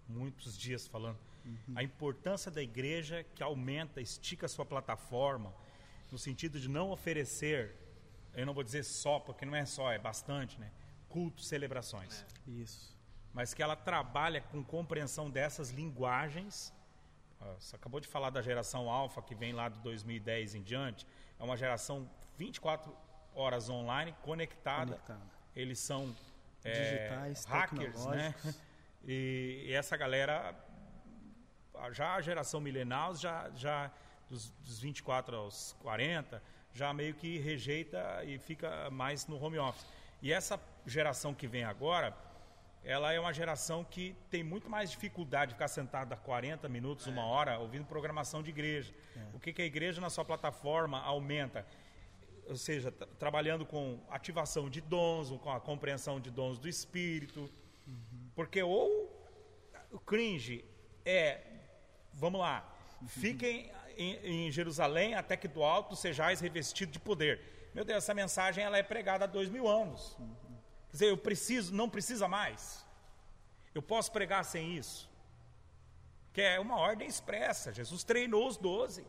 muitos 0.07 0.55
dias 0.55 0.85
falando. 0.85 1.17
Uhum. 1.43 1.73
A 1.75 1.81
importância 1.81 2.51
da 2.51 2.61
igreja 2.61 3.25
que 3.33 3.41
aumenta, 3.41 3.99
estica 3.99 4.45
a 4.45 4.49
sua 4.49 4.63
plataforma, 4.63 5.51
no 6.11 6.19
sentido 6.19 6.59
de 6.59 6.69
não 6.69 6.91
oferecer, 6.91 7.75
eu 8.35 8.45
não 8.45 8.53
vou 8.53 8.63
dizer 8.63 8.83
só, 8.83 9.19
porque 9.19 9.43
não 9.43 9.55
é 9.55 9.65
só, 9.65 9.91
é 9.91 9.97
bastante, 9.97 10.59
né? 10.59 10.71
Cultos, 11.09 11.47
celebrações. 11.47 12.23
É. 12.47 12.51
Isso 12.51 12.92
mas 13.33 13.53
que 13.53 13.63
ela 13.63 13.75
trabalha 13.75 14.41
com 14.41 14.63
compreensão 14.63 15.29
dessas 15.29 15.71
linguagens. 15.71 16.73
Você 17.59 17.75
acabou 17.75 17.99
de 17.99 18.07
falar 18.07 18.29
da 18.29 18.41
geração 18.41 18.89
alfa 18.89 19.21
que 19.21 19.35
vem 19.35 19.51
lá 19.51 19.67
de 19.67 19.79
2010 19.79 20.55
em 20.55 20.61
diante. 20.61 21.05
É 21.39 21.43
uma 21.43 21.57
geração 21.57 22.09
24 22.37 22.95
horas 23.35 23.69
online 23.69 24.15
conectada. 24.21 24.93
conectada. 24.93 25.33
Eles 25.55 25.79
são 25.79 26.15
é, 26.63 26.71
digitais, 26.71 27.45
hackers, 27.45 28.05
né? 28.05 28.33
E, 29.05 29.65
e, 29.67 29.73
essa 29.73 29.97
galera, 29.97 30.55
já 31.91 32.15
a 32.15 32.21
geração 32.21 32.61
milenal, 32.61 33.13
já, 33.13 33.49
já 33.53 33.91
dos, 34.29 34.49
dos 34.65 34.79
24 34.79 35.35
aos 35.35 35.75
40, 35.81 36.41
já 36.73 36.93
meio 36.93 37.13
que 37.13 37.37
rejeita 37.37 38.23
e 38.23 38.37
fica 38.37 38.89
mais 38.89 39.27
no 39.27 39.35
home 39.43 39.59
office. 39.59 39.85
E 40.21 40.31
essa 40.31 40.57
geração 40.85 41.33
que 41.33 41.45
vem 41.47 41.65
agora, 41.65 42.15
ela 42.83 43.13
é 43.13 43.19
uma 43.19 43.33
geração 43.33 43.83
que 43.83 44.15
tem 44.29 44.43
muito 44.43 44.69
mais 44.69 44.91
dificuldade 44.91 45.49
de 45.49 45.55
ficar 45.55 45.69
sentada 45.69 46.17
40 46.17 46.67
minutos, 46.67 47.07
uma 47.07 47.25
hora, 47.25 47.57
ouvindo 47.57 47.85
programação 47.85 48.43
de 48.43 48.49
igreja. 48.49 48.93
É. 49.15 49.35
O 49.35 49.39
que, 49.39 49.53
que 49.53 49.61
a 49.61 49.65
igreja 49.65 50.01
na 50.01 50.09
sua 50.09 50.25
plataforma 50.25 50.99
aumenta? 50.99 51.65
Ou 52.47 52.57
seja, 52.57 52.91
trabalhando 52.91 53.65
com 53.65 53.99
ativação 54.09 54.69
de 54.69 54.81
dons, 54.81 55.29
com 55.41 55.49
a 55.49 55.61
compreensão 55.61 56.19
de 56.19 56.29
dons 56.29 56.59
do 56.59 56.67
Espírito. 56.67 57.49
Uhum. 57.87 58.29
Porque 58.35 58.61
ou 58.61 59.09
o 59.89 59.99
cringe 59.99 60.65
é, 61.05 61.41
vamos 62.13 62.41
lá, 62.41 62.69
fiquem 63.07 63.71
em, 63.97 64.47
em, 64.47 64.51
Jerusalém 64.51 65.15
até 65.15 65.37
que 65.37 65.47
do 65.47 65.63
alto 65.63 65.95
sejais 65.95 66.41
revestido 66.41 66.91
de 66.91 66.99
poder. 66.99 67.71
Meu 67.73 67.85
Deus, 67.85 68.03
essa 68.03 68.13
mensagem 68.13 68.63
ela 68.63 68.77
é 68.77 68.83
pregada 68.83 69.23
há 69.23 69.27
dois 69.27 69.49
mil 69.49 69.67
anos. 69.69 70.17
Uhum. 70.19 70.52
Quer 70.93 70.97
dizer, 70.97 71.09
eu 71.09 71.17
preciso, 71.17 71.73
não 71.73 71.89
precisa 71.89 72.27
mais. 72.27 72.85
Eu 73.73 73.81
posso 73.81 74.11
pregar 74.11 74.45
sem 74.45 74.77
isso. 74.77 75.09
Que 76.31 76.41
é 76.41 76.59
uma 76.59 76.77
ordem 76.77 77.07
expressa. 77.07 77.73
Jesus 77.73 78.03
treinou 78.03 78.47
os 78.47 78.57
doze. 78.57 79.03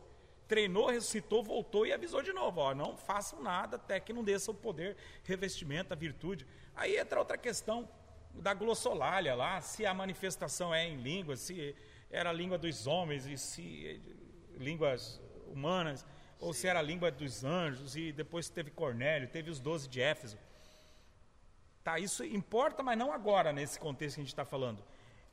Treinou, 0.47 0.87
ressuscitou, 0.89 1.43
voltou 1.43 1.85
e 1.85 1.93
avisou 1.93 2.23
de 2.23 2.33
novo: 2.33 2.59
ó, 2.59 2.73
não 2.73 2.97
façam 2.97 3.39
nada 3.39 3.75
até 3.75 3.99
que 3.99 4.11
não 4.11 4.23
desça 4.23 4.49
o 4.49 4.53
poder, 4.55 4.97
revestimento, 5.23 5.93
a 5.93 5.95
virtude. 5.95 6.47
Aí 6.75 6.97
entra 6.97 7.19
outra 7.19 7.37
questão 7.37 7.87
da 8.33 8.55
glossolalia 8.55 9.35
lá, 9.35 9.61
se 9.61 9.85
a 9.85 9.93
manifestação 9.93 10.73
é 10.73 10.87
em 10.87 10.97
língua, 10.97 11.35
se 11.35 11.75
era 12.09 12.31
a 12.31 12.33
língua 12.33 12.57
dos 12.57 12.87
homens 12.87 13.27
e 13.27 13.37
se 13.37 14.01
línguas 14.57 15.21
humanas. 15.51 16.03
ou 16.39 16.51
se 16.51 16.67
era 16.67 16.79
a 16.79 16.81
língua 16.81 17.11
dos 17.11 17.43
anjos, 17.43 17.95
e 17.95 18.11
depois 18.11 18.49
teve 18.49 18.71
Cornélio, 18.71 19.27
teve 19.27 19.51
os 19.51 19.59
doze 19.59 19.87
de 19.87 20.01
Éfeso. 20.01 20.37
Tá, 21.85 21.99
isso 21.99 22.25
importa, 22.25 22.81
mas 22.81 22.97
não 22.97 23.13
agora, 23.13 23.53
nesse 23.53 23.79
contexto 23.79 24.15
que 24.15 24.21
a 24.21 24.23
gente 24.23 24.33
está 24.33 24.43
falando. 24.43 24.83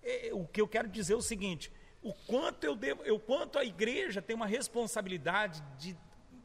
É, 0.03 0.29
o 0.35 0.47
que 0.47 0.61
eu 0.61 0.69
quero 0.69 0.87
dizer 0.87 1.15
é 1.15 1.17
o 1.17 1.23
seguinte: 1.23 1.73
o 2.03 2.13
quanto 2.13 2.65
eu 2.65 2.77
devo, 2.77 3.03
o 3.11 3.19
quanto 3.19 3.59
a 3.59 3.65
igreja 3.65 4.21
tem 4.21 4.37
uma 4.37 4.45
responsabilidade 4.47 5.63
de 5.79 5.97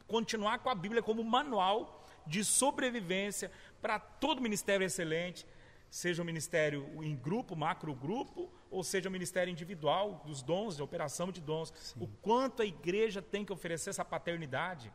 continuar 0.06 0.60
com 0.60 0.70
a 0.70 0.74
Bíblia 0.74 1.02
como 1.02 1.22
manual 1.22 2.06
de 2.26 2.42
sobrevivência 2.42 3.52
para 3.82 3.98
todo 3.98 4.40
ministério 4.40 4.82
excelente, 4.82 5.46
seja 5.90 6.22
o 6.22 6.24
ministério 6.24 6.88
em 7.04 7.14
grupo, 7.14 7.54
macro 7.54 7.94
grupo, 7.94 8.50
ou 8.70 8.82
seja 8.82 9.10
o 9.10 9.12
ministério 9.12 9.50
individual, 9.50 10.22
dos 10.24 10.40
dons, 10.40 10.74
de 10.74 10.82
operação 10.82 11.30
de 11.30 11.42
dons. 11.42 11.70
Sim. 11.76 12.02
O 12.02 12.08
quanto 12.22 12.62
a 12.62 12.64
igreja 12.64 13.20
tem 13.20 13.44
que 13.44 13.52
oferecer 13.52 13.90
essa 13.90 14.06
paternidade, 14.06 14.90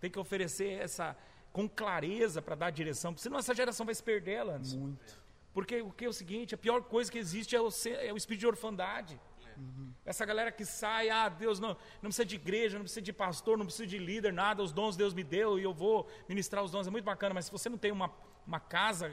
tem 0.00 0.10
que 0.10 0.18
oferecer 0.18 0.80
essa 0.80 1.16
com 1.52 1.68
clareza 1.68 2.42
para 2.42 2.54
dar 2.54 2.70
direção, 2.70 3.12
porque 3.12 3.22
senão 3.22 3.38
essa 3.38 3.54
geração 3.54 3.86
vai 3.86 3.94
se 3.94 4.02
perder, 4.02 4.42
Lance. 4.42 4.76
Muito. 4.76 5.26
Porque 5.52 5.80
o 5.80 5.90
que 5.90 6.04
é 6.04 6.08
o 6.08 6.12
seguinte, 6.12 6.54
a 6.54 6.58
pior 6.58 6.82
coisa 6.82 7.10
que 7.10 7.18
existe 7.18 7.56
é 7.56 7.60
o, 7.60 7.68
é 8.00 8.12
o 8.12 8.16
espírito 8.16 8.40
de 8.40 8.46
orfandade. 8.46 9.18
Uhum. 9.56 9.90
Essa 10.04 10.24
galera 10.26 10.52
que 10.52 10.64
sai, 10.64 11.08
ah, 11.08 11.28
Deus 11.28 11.58
não, 11.58 11.70
não 11.70 12.10
precisa 12.10 12.26
de 12.26 12.34
igreja, 12.34 12.76
não 12.76 12.84
precisa 12.84 13.00
de 13.00 13.12
pastor, 13.12 13.56
não 13.56 13.64
precisa 13.64 13.86
de 13.86 13.96
líder, 13.96 14.32
nada, 14.32 14.62
os 14.62 14.70
dons 14.72 14.96
Deus 14.96 15.14
me 15.14 15.24
deu 15.24 15.58
e 15.58 15.62
eu 15.62 15.72
vou 15.72 16.06
ministrar 16.28 16.62
os 16.62 16.70
dons, 16.70 16.86
é 16.86 16.90
muito 16.90 17.04
bacana, 17.04 17.34
mas 17.34 17.46
se 17.46 17.50
você 17.50 17.68
não 17.68 17.78
tem 17.78 17.90
uma, 17.90 18.12
uma 18.46 18.60
casa, 18.60 19.10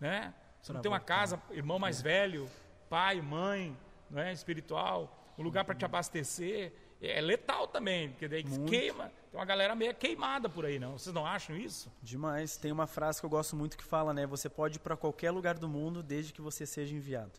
né? 0.00 0.34
Você 0.60 0.72
não 0.72 0.80
tem 0.80 0.90
uma 0.90 1.00
casa, 1.00 1.40
irmão 1.52 1.78
mais 1.78 2.00
é. 2.00 2.02
velho, 2.02 2.50
pai, 2.90 3.20
mãe, 3.20 3.76
não 4.10 4.20
é? 4.20 4.32
espiritual, 4.32 5.32
um 5.38 5.42
lugar 5.42 5.64
para 5.64 5.74
te 5.74 5.84
abastecer, 5.84 6.72
é 7.00 7.20
letal 7.20 7.68
também, 7.68 8.10
porque 8.10 8.26
daí 8.26 8.44
muito. 8.44 8.68
queima. 8.70 9.12
Tem 9.30 9.38
uma 9.38 9.44
galera 9.44 9.74
meio 9.74 9.94
queimada 9.94 10.48
por 10.48 10.64
aí, 10.64 10.78
não? 10.78 10.98
Vocês 10.98 11.14
não 11.14 11.24
acham 11.24 11.56
isso? 11.56 11.92
Demais. 12.02 12.56
Tem 12.56 12.72
uma 12.72 12.86
frase 12.86 13.20
que 13.20 13.26
eu 13.26 13.30
gosto 13.30 13.54
muito 13.54 13.76
que 13.76 13.84
fala, 13.84 14.12
né? 14.12 14.26
Você 14.26 14.48
pode 14.48 14.76
ir 14.76 14.80
para 14.80 14.96
qualquer 14.96 15.30
lugar 15.30 15.56
do 15.58 15.68
mundo 15.68 16.02
desde 16.02 16.32
que 16.32 16.40
você 16.40 16.66
seja 16.66 16.94
enviado. 16.94 17.32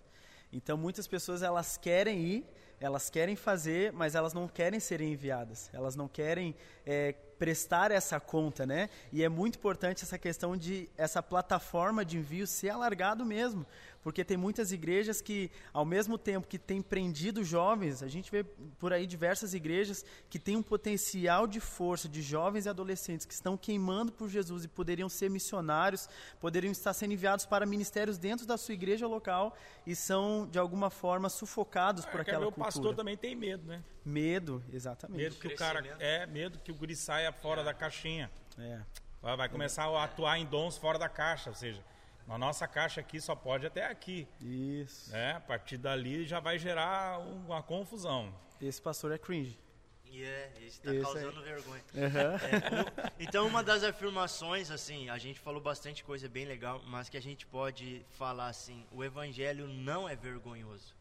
Então 0.52 0.78
muitas 0.78 1.08
pessoas 1.08 1.42
elas 1.42 1.78
querem 1.78 2.20
ir, 2.20 2.46
elas 2.80 3.10
querem 3.10 3.36
fazer, 3.36 3.92
mas 3.92 4.16
elas 4.16 4.34
não 4.34 4.48
querem 4.48 4.80
ser 4.80 5.02
enviadas. 5.02 5.70
Elas 5.74 5.96
não 5.96 6.08
querem 6.08 6.56
é, 6.86 7.14
prestar 7.38 7.92
essa 7.92 8.20
conta, 8.20 8.66
né? 8.66 8.90
E 9.12 9.24
é 9.24 9.30
muito 9.30 9.58
importante 9.58 10.04
essa 10.04 10.18
questão 10.18 10.56
de 10.56 10.90
essa 10.98 11.22
plataforma 11.22 12.06
de 12.06 12.18
envio 12.18 12.48
ser 12.48 12.70
alargado 12.70 13.26
mesmo, 13.26 13.66
porque 14.02 14.24
tem 14.24 14.38
muitas 14.38 14.72
igrejas 14.72 15.22
que, 15.22 15.52
ao 15.74 15.86
mesmo 15.86 16.18
tempo 16.18 16.48
que 16.48 16.58
tem 16.58 16.82
prendido 16.82 17.44
jovens, 17.44 18.02
a 18.02 18.08
gente 18.08 18.32
vê 18.32 18.44
por 18.44 18.94
aí 18.94 19.06
diversas 19.06 19.54
igrejas 19.54 20.06
que 20.30 20.40
têm 20.40 20.56
um 20.56 20.64
potencial 20.64 21.46
de 21.46 21.60
força 21.60 22.08
de 22.08 22.22
jovens 22.22 22.66
e 22.66 22.70
adolescentes 22.70 23.26
que 23.26 23.34
estão 23.34 23.58
queimando 23.58 24.12
por 24.12 24.30
Jesus 24.30 24.64
e 24.64 24.68
poderiam 24.68 25.10
ser 25.10 25.30
missionários, 25.30 26.08
poderiam 26.40 26.72
estar 26.72 26.94
sendo 26.94 27.14
enviados 27.14 27.46
para 27.46 27.66
ministérios 27.66 28.18
dentro 28.18 28.46
da 28.46 28.58
sua 28.58 28.74
igreja 28.74 29.08
local 29.08 29.56
e 29.86 29.96
são, 29.96 30.48
de 30.50 30.58
alguma 30.58 30.90
forma, 30.90 31.30
sufocados 31.30 32.06
é, 32.06 32.10
por 32.10 32.22
aquela 32.22 32.46
cultura. 32.46 32.62
O 32.62 32.66
pastor 32.66 32.96
também 32.96 33.18
tem 33.18 33.36
medo, 33.36 33.66
né? 33.68 33.84
Medo, 34.06 34.64
exatamente. 34.72 35.22
Medo 35.22 35.36
que 35.36 35.48
o 35.48 35.56
cara 35.56 35.86
é 36.00 36.26
medo 36.26 36.60
que 36.60 36.72
o 36.72 36.76
guri 36.76 36.96
saia 36.96 37.32
fora 37.32 37.62
é. 37.62 37.64
da 37.64 37.74
caixinha. 37.74 38.32
É. 38.58 38.80
Vai 39.22 39.50
começar 39.50 39.86
a 39.86 40.04
atuar 40.04 40.38
em 40.38 40.46
dons 40.46 40.78
fora 40.78 40.98
da 40.98 41.10
caixa, 41.10 41.50
ou 41.50 41.56
seja, 41.56 41.84
a 42.30 42.38
nossa 42.38 42.68
caixa 42.68 43.02
aqui 43.02 43.20
só 43.20 43.36
pode 43.36 43.66
até 43.66 43.86
aqui. 43.86 44.28
Isso. 44.40 45.12
Né? 45.12 45.34
A 45.34 45.40
partir 45.40 45.78
dali 45.78 46.26
já 46.26 46.40
vai 46.40 46.60
gerar 46.60 47.20
uma 47.20 47.64
confusão. 47.64 48.34
Esse 48.62 48.82
pastor 48.82 49.12
é 49.12 49.18
cringe. 49.18 49.58
E 50.06 50.22
yeah, 50.22 50.60
é, 50.60 50.66
está 50.66 50.92
causando 51.02 51.42
vergonha. 51.42 51.84
Uhum. 51.94 52.02
É, 52.02 53.12
então, 53.20 53.48
uma 53.48 53.64
das 53.64 53.84
afirmações, 53.84 54.72
assim, 54.72 55.08
a 55.08 55.20
gente 55.20 55.40
falou 55.40 55.62
bastante 55.62 56.04
coisa 56.04 56.28
bem 56.28 56.46
legal, 56.46 56.82
mas 56.88 57.10
que 57.10 57.18
a 57.18 57.22
gente 57.22 57.46
pode 57.46 58.04
falar 58.10 58.48
assim: 58.48 58.86
o 58.92 59.04
evangelho 59.04 59.68
não 59.68 60.10
é 60.10 60.16
vergonhoso. 60.16 60.96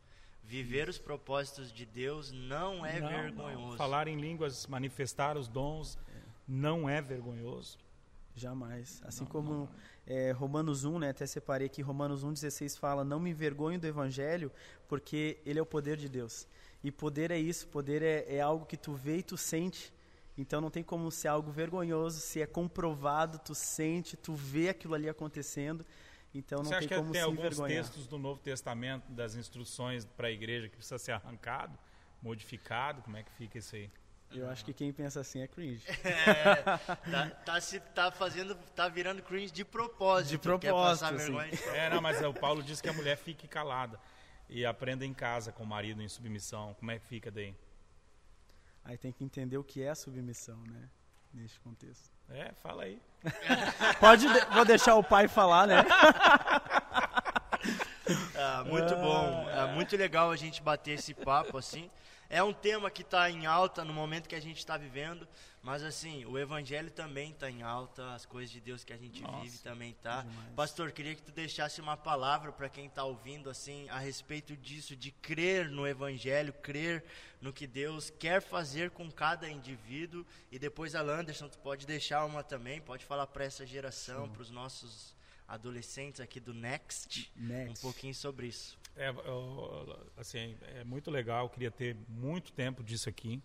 Viver 0.45 0.89
os 0.89 0.99
propósitos 0.99 1.73
de 1.73 1.87
Deus 1.87 2.31
não 2.33 2.85
é 2.85 3.01
não, 3.01 3.09
vergonhoso. 3.09 3.71
Não. 3.71 3.77
Falar 3.77 4.09
em 4.09 4.17
línguas, 4.17 4.67
manifestar 4.67 5.37
os 5.37 5.49
dons, 5.49 5.99
não 6.47 6.89
é 6.89 7.01
vergonhoso. 7.01 7.79
Jamais. 8.39 9.03
Assim 9.05 9.25
não, 9.25 9.31
como 9.31 9.53
não 9.53 9.69
é, 10.09 10.31
Romanos 10.33 10.85
1, 10.85 10.99
né, 10.99 11.11
até 11.11 11.27
separei 11.27 11.67
aqui, 11.67 11.83
Romanos 11.83 12.25
1, 12.25 12.33
16 12.33 12.79
fala, 12.79 13.05
não 13.05 13.21
me 13.21 13.31
envergonho 13.31 13.79
do 13.79 13.87
Evangelho, 13.87 14.51
porque 14.89 15.39
ele 15.45 15.59
é 15.59 15.63
o 15.63 15.67
poder 15.67 15.99
de 15.99 16.09
Deus. 16.09 16.49
E 16.83 16.91
poder 16.91 17.31
é 17.31 17.39
isso, 17.39 17.69
poder 17.69 18.03
é, 18.03 18.37
é 18.37 18.41
algo 18.41 18.65
que 18.65 18.77
tu 18.77 18.95
vê 18.95 19.19
e 19.19 19.23
tu 19.23 19.37
sente, 19.37 19.93
então 20.37 20.63
não 20.63 20.71
tem 20.71 20.83
como 20.83 21.11
ser 21.11 21.29
algo 21.29 21.51
vergonhoso, 21.51 22.21
se 22.21 22.41
é 22.41 22.47
comprovado, 22.47 23.39
tu 23.39 23.55
sente, 23.55 24.17
tu 24.17 24.33
vê 24.33 24.71
aquilo 24.71 24.95
ali 24.95 25.11
acontecendo, 25.11 25.85
então 26.35 26.63
não 26.63 26.71
Você 26.71 26.87
tem 26.87 26.99
como 26.99 27.13
se 27.13 27.21
envergonhar. 27.21 27.45
Alguns 27.45 27.69
textos 27.69 28.07
do 28.07 28.19
Novo 28.19 28.41
Testamento, 28.41 29.13
das 29.13 29.35
instruções 29.35 30.07
para 30.07 30.29
a 30.29 30.31
igreja 30.31 30.71
que 30.71 30.77
precisa 30.77 30.99
ser 30.99 31.13
arrancado, 31.13 31.79
modificado, 32.23 33.03
como 33.03 33.19
é 33.19 33.23
que 33.23 33.33
fica 33.33 33.59
isso 33.59 33.77
aí? 33.77 33.91
Eu 34.35 34.49
acho 34.51 34.65
que 34.65 34.73
quem 34.73 34.93
pensa 34.93 35.21
assim 35.21 35.41
é 35.41 35.47
cringe. 35.47 35.85
É, 36.05 36.55
tá, 36.55 37.31
tá, 37.45 37.61
se, 37.61 37.81
tá 37.81 38.11
fazendo, 38.11 38.55
tá 38.75 38.89
virando 38.89 39.23
cringe 39.23 39.53
de 39.53 39.65
propósito. 39.65 40.31
De 40.31 40.39
propósito, 40.39 41.15
É, 41.75 41.89
não, 41.91 42.01
mas 42.01 42.21
o 42.23 42.33
Paulo 42.35 42.63
diz 42.63 42.81
que 42.81 42.89
a 42.89 42.93
mulher 42.93 43.17
fique 43.17 43.49
calada 43.49 43.99
e 44.49 44.65
aprenda 44.65 45.05
em 45.05 45.15
casa 45.15 45.53
com 45.53 45.63
o 45.63 45.67
marido 45.67 46.03
em 46.03 46.09
submissão. 46.09 46.75
Como 46.79 46.91
é 46.91 46.99
que 46.99 47.07
fica 47.07 47.31
daí? 47.31 47.55
Aí 48.85 48.97
tem 48.97 49.13
que 49.13 49.23
entender 49.25 49.59
o 49.59 49.65
que 49.65 49.83
é 49.83 49.95
submissão, 49.95 50.63
né? 50.67 50.89
Neste 51.33 51.61
contexto. 51.61 52.11
É, 52.31 52.53
fala 52.63 52.85
aí. 52.85 53.01
Pode, 54.01 54.27
de, 54.27 54.41
vou 54.47 54.65
deixar 54.65 54.95
o 54.95 55.05
pai 55.05 55.29
falar, 55.29 55.67
né? 55.67 55.85
ah, 58.37 58.65
muito 58.65 58.95
bom, 58.97 59.49
é 59.51 59.67
muito 59.75 59.95
legal 59.97 60.31
a 60.31 60.37
gente 60.37 60.63
bater 60.63 60.93
esse 60.93 61.13
papo 61.13 61.59
assim. 61.59 61.91
É 62.31 62.43
um 62.43 62.53
tema 62.53 62.91
que 62.91 63.01
está 63.01 63.31
em 63.31 63.47
alta 63.47 63.85
no 63.85 63.93
momento 63.93 64.29
que 64.29 64.35
a 64.35 64.41
gente 64.41 64.59
está 64.59 64.77
vivendo, 64.77 65.27
mas 65.63 65.83
assim, 65.83 66.27
o 66.27 66.39
evangelho 66.39 66.91
também 66.91 67.31
está 67.31 67.51
em 67.51 67.63
alta, 67.63 68.13
as 68.13 68.27
coisas 68.27 68.51
de 68.51 68.61
Deus 68.61 68.85
que 68.85 68.93
a 68.93 68.99
gente 68.99 69.23
Nossa, 69.23 69.43
vive 69.43 69.59
também 69.59 69.95
tá. 70.03 70.27
Pastor, 70.55 70.93
queria 70.93 71.15
que 71.15 71.23
tu 71.23 71.33
deixasse 71.33 71.81
uma 71.81 71.97
palavra 71.97 72.53
para 72.53 72.69
quem 72.69 72.87
está 72.87 73.03
ouvindo 73.03 73.49
assim 73.49 73.89
a 73.89 73.99
respeito 73.99 74.55
disso, 74.57 74.95
de 74.95 75.11
crer 75.11 75.71
no 75.71 75.87
evangelho, 75.87 76.53
crer 76.53 77.03
no 77.41 77.51
que 77.51 77.67
Deus 77.67 78.11
quer 78.11 78.43
fazer 78.43 78.91
com 78.91 79.11
cada 79.11 79.49
indivíduo. 79.49 80.25
E 80.53 80.59
depois 80.59 80.95
a 80.95 81.01
Landerson, 81.01 81.49
tu 81.49 81.59
pode 81.59 81.87
deixar 81.87 82.27
uma 82.27 82.43
também, 82.43 82.79
pode 82.79 83.07
falar 83.07 83.27
para 83.27 83.45
essa 83.45 83.65
geração, 83.65 84.29
para 84.29 84.43
os 84.43 84.51
nossos 84.51 85.17
adolescentes 85.47 86.21
aqui 86.21 86.39
do 86.39 86.53
Next, 86.53 87.33
Next, 87.35 87.71
um 87.79 87.83
pouquinho 87.83 88.15
sobre 88.15 88.49
isso. 88.49 88.78
É, 88.99 89.11
eu, 89.11 90.11
assim, 90.17 90.57
é 90.75 90.83
muito 90.83 91.09
legal, 91.11 91.49
queria 91.49 91.71
ter 91.71 91.97
muito 92.09 92.53
tempo 92.53 92.83
disso 92.83 93.09
aqui. 93.09 93.41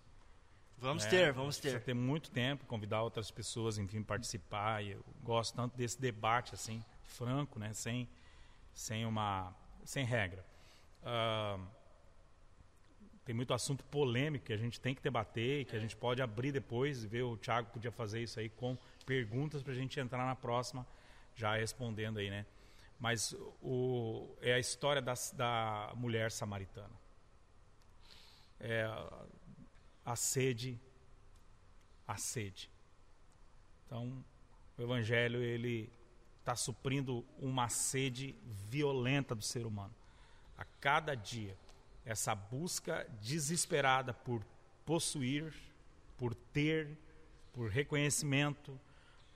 Vamos 0.79 1.03
né? 1.05 1.09
ter, 1.11 1.31
vamos 1.31 1.57
ter. 1.57 1.79
ter 1.79 1.93
muito 1.93 2.31
tempo, 2.31 2.65
convidar 2.65 3.03
outras 3.03 3.29
pessoas, 3.29 3.77
enfim, 3.77 4.01
participar. 4.01 4.83
E 4.83 4.91
eu 4.91 5.05
gosto 5.21 5.55
tanto 5.55 5.77
desse 5.77 6.01
debate, 6.01 6.55
assim, 6.55 6.83
franco, 7.03 7.59
né? 7.59 7.71
Sem, 7.71 8.09
sem 8.73 9.05
uma, 9.05 9.55
sem 9.85 10.03
regra. 10.03 10.43
Uh, 11.03 11.63
tem 13.23 13.35
muito 13.35 13.53
assunto 13.53 13.83
polêmico 13.85 14.45
que 14.45 14.53
a 14.53 14.57
gente 14.57 14.81
tem 14.81 14.95
que 14.95 15.01
debater 15.01 15.61
e 15.61 15.65
que 15.65 15.75
a 15.75 15.79
gente 15.79 15.95
pode 15.95 16.21
abrir 16.21 16.51
depois 16.51 17.03
e 17.03 17.07
ver 17.07 17.21
o 17.21 17.37
Thiago 17.37 17.69
podia 17.69 17.91
fazer 17.91 18.21
isso 18.21 18.39
aí 18.39 18.49
com 18.49 18.77
perguntas 19.05 19.61
para 19.61 19.71
a 19.71 19.75
gente 19.75 19.99
entrar 19.99 20.25
na 20.25 20.35
próxima 20.35 20.85
já 21.35 21.55
respondendo 21.55 22.17
aí, 22.17 22.29
né? 22.29 22.45
Mas 23.03 23.35
o, 23.61 24.33
é 24.39 24.53
a 24.53 24.59
história 24.59 25.01
da, 25.01 25.13
da 25.33 25.91
mulher 25.93 26.31
samaritana. 26.31 26.95
É 28.61 28.87
a 30.05 30.15
sede, 30.15 30.79
a 32.07 32.15
sede. 32.15 32.71
Então, 33.85 34.23
o 34.77 34.81
Evangelho 34.81 35.43
ele 35.43 35.91
está 36.39 36.55
suprindo 36.55 37.25
uma 37.39 37.67
sede 37.67 38.37
violenta 38.69 39.35
do 39.35 39.43
ser 39.43 39.65
humano. 39.65 39.93
A 40.57 40.63
cada 40.63 41.13
dia, 41.13 41.57
essa 42.05 42.33
busca 42.33 43.05
desesperada 43.21 44.13
por 44.13 44.41
possuir, 44.85 45.53
por 46.17 46.33
ter, 46.33 46.97
por 47.51 47.69
reconhecimento, 47.69 48.79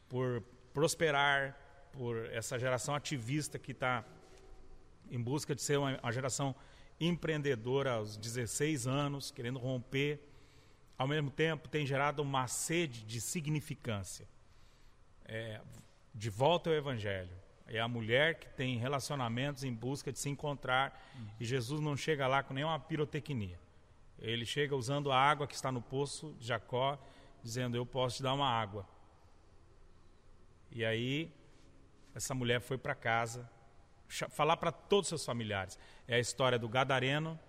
por 0.07 0.41
prosperar, 0.73 1.66
por 1.93 2.25
essa 2.31 2.57
geração 2.59 2.95
ativista 2.95 3.57
que 3.57 3.71
está 3.71 4.03
em 5.09 5.21
busca 5.21 5.55
de 5.55 5.61
ser 5.61 5.77
uma, 5.77 5.97
uma, 6.01 6.11
geração 6.11 6.55
empreendedora 6.99 7.93
aos 7.93 8.17
16 8.17 8.87
anos, 8.87 9.31
querendo 9.31 9.59
romper, 9.59 10.19
ao 10.97 11.07
mesmo 11.07 11.29
tempo 11.29 11.69
tem 11.69 11.85
gerado 11.85 12.21
uma 12.21 12.47
sede 12.47 13.03
de 13.03 13.21
significância. 13.21 14.27
É, 15.25 15.61
de 16.13 16.29
volta 16.29 16.69
ao 16.69 16.75
Evangelho. 16.75 17.35
É 17.67 17.79
a 17.79 17.87
mulher 17.87 18.35
que 18.35 18.47
tem 18.49 18.77
relacionamentos 18.77 19.63
em 19.63 19.73
busca 19.73 20.11
de 20.11 20.17
se 20.17 20.29
encontrar 20.29 20.99
uhum. 21.15 21.27
e 21.39 21.45
Jesus 21.45 21.81
não 21.81 21.97
chega 21.97 22.25
lá 22.25 22.41
com 22.41 22.53
nenhuma 22.53 22.79
pirotecnia. 22.79 23.59
Ele 24.19 24.45
chega 24.45 24.75
usando 24.75 25.11
a 25.11 25.19
água 25.19 25.45
que 25.45 25.53
está 25.53 25.71
no 25.71 25.81
poço 25.81 26.35
de 26.39 26.47
Jacó 26.47 26.97
dizendo: 27.43 27.77
Eu 27.77 27.85
posso 27.85 28.17
te 28.17 28.23
dar 28.23 28.33
uma 28.33 28.49
água. 28.49 28.87
E 30.71 30.83
aí, 30.83 31.31
essa 32.17 32.33
mulher 32.33 32.59
foi 32.59 32.79
para 32.79 32.95
casa 32.95 33.47
falar 34.29 34.57
para 34.57 34.71
todos 34.71 35.05
os 35.05 35.09
seus 35.09 35.25
familiares. 35.25 35.77
É 36.07 36.15
a 36.15 36.19
história 36.19 36.57
do 36.57 36.67
Gadareno 36.67 37.39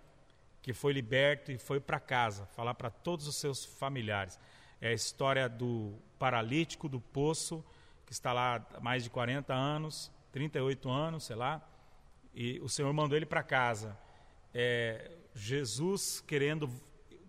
que 0.60 0.74
foi 0.74 0.92
liberto 0.92 1.50
e 1.50 1.56
foi 1.56 1.80
para 1.80 1.98
casa, 1.98 2.44
falar 2.54 2.74
para 2.74 2.90
todos 2.90 3.26
os 3.26 3.36
seus 3.36 3.64
familiares. 3.64 4.38
É 4.78 4.88
a 4.88 4.92
história 4.92 5.48
do 5.48 5.94
paralítico 6.18 6.86
do 6.86 7.00
poço, 7.00 7.64
que 8.04 8.12
está 8.12 8.32
lá 8.34 8.62
há 8.74 8.80
mais 8.80 9.04
de 9.04 9.08
40 9.08 9.54
anos, 9.54 10.12
38 10.32 10.90
anos, 10.90 11.24
sei 11.24 11.36
lá, 11.36 11.66
e 12.34 12.60
o 12.60 12.68
Senhor 12.68 12.92
mandou 12.92 13.16
ele 13.16 13.24
para 13.24 13.42
casa. 13.42 13.96
É, 14.52 15.12
Jesus 15.34 16.22
querendo 16.26 16.68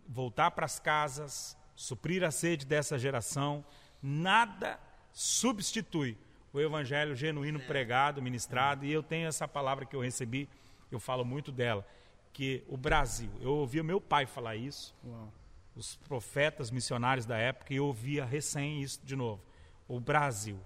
voltar 0.06 0.52
para 0.52 0.65
as 0.65 0.78
casas, 0.78 1.56
suprir 1.73 2.21
a 2.25 2.32
sede 2.32 2.65
dessa 2.65 2.99
geração, 2.99 3.63
nada 4.02 4.78
substitui 5.13 6.17
o 6.51 6.59
evangelho 6.59 7.15
genuíno 7.15 7.59
pregado, 7.59 8.21
ministrado, 8.21 8.85
e 8.85 8.91
eu 8.91 9.03
tenho 9.03 9.27
essa 9.27 9.47
palavra 9.47 9.85
que 9.85 9.95
eu 9.95 10.01
recebi, 10.01 10.49
eu 10.91 10.99
falo 10.99 11.23
muito 11.23 11.51
dela, 11.51 11.85
que 12.33 12.63
o 12.67 12.77
Brasil, 12.77 13.29
eu 13.41 13.53
ouvi 13.53 13.79
o 13.79 13.83
meu 13.83 14.01
pai 14.01 14.25
falar 14.25 14.55
isso, 14.55 14.95
Uau. 15.05 15.31
os 15.75 15.95
profetas 15.95 16.71
missionários 16.71 17.25
da 17.25 17.38
época, 17.38 17.73
e 17.73 17.77
eu 17.77 17.85
ouvia 17.85 18.25
recém 18.25 18.81
isso 18.81 18.99
de 19.03 19.15
novo. 19.15 19.43
O 19.88 19.99
Brasil. 19.99 20.59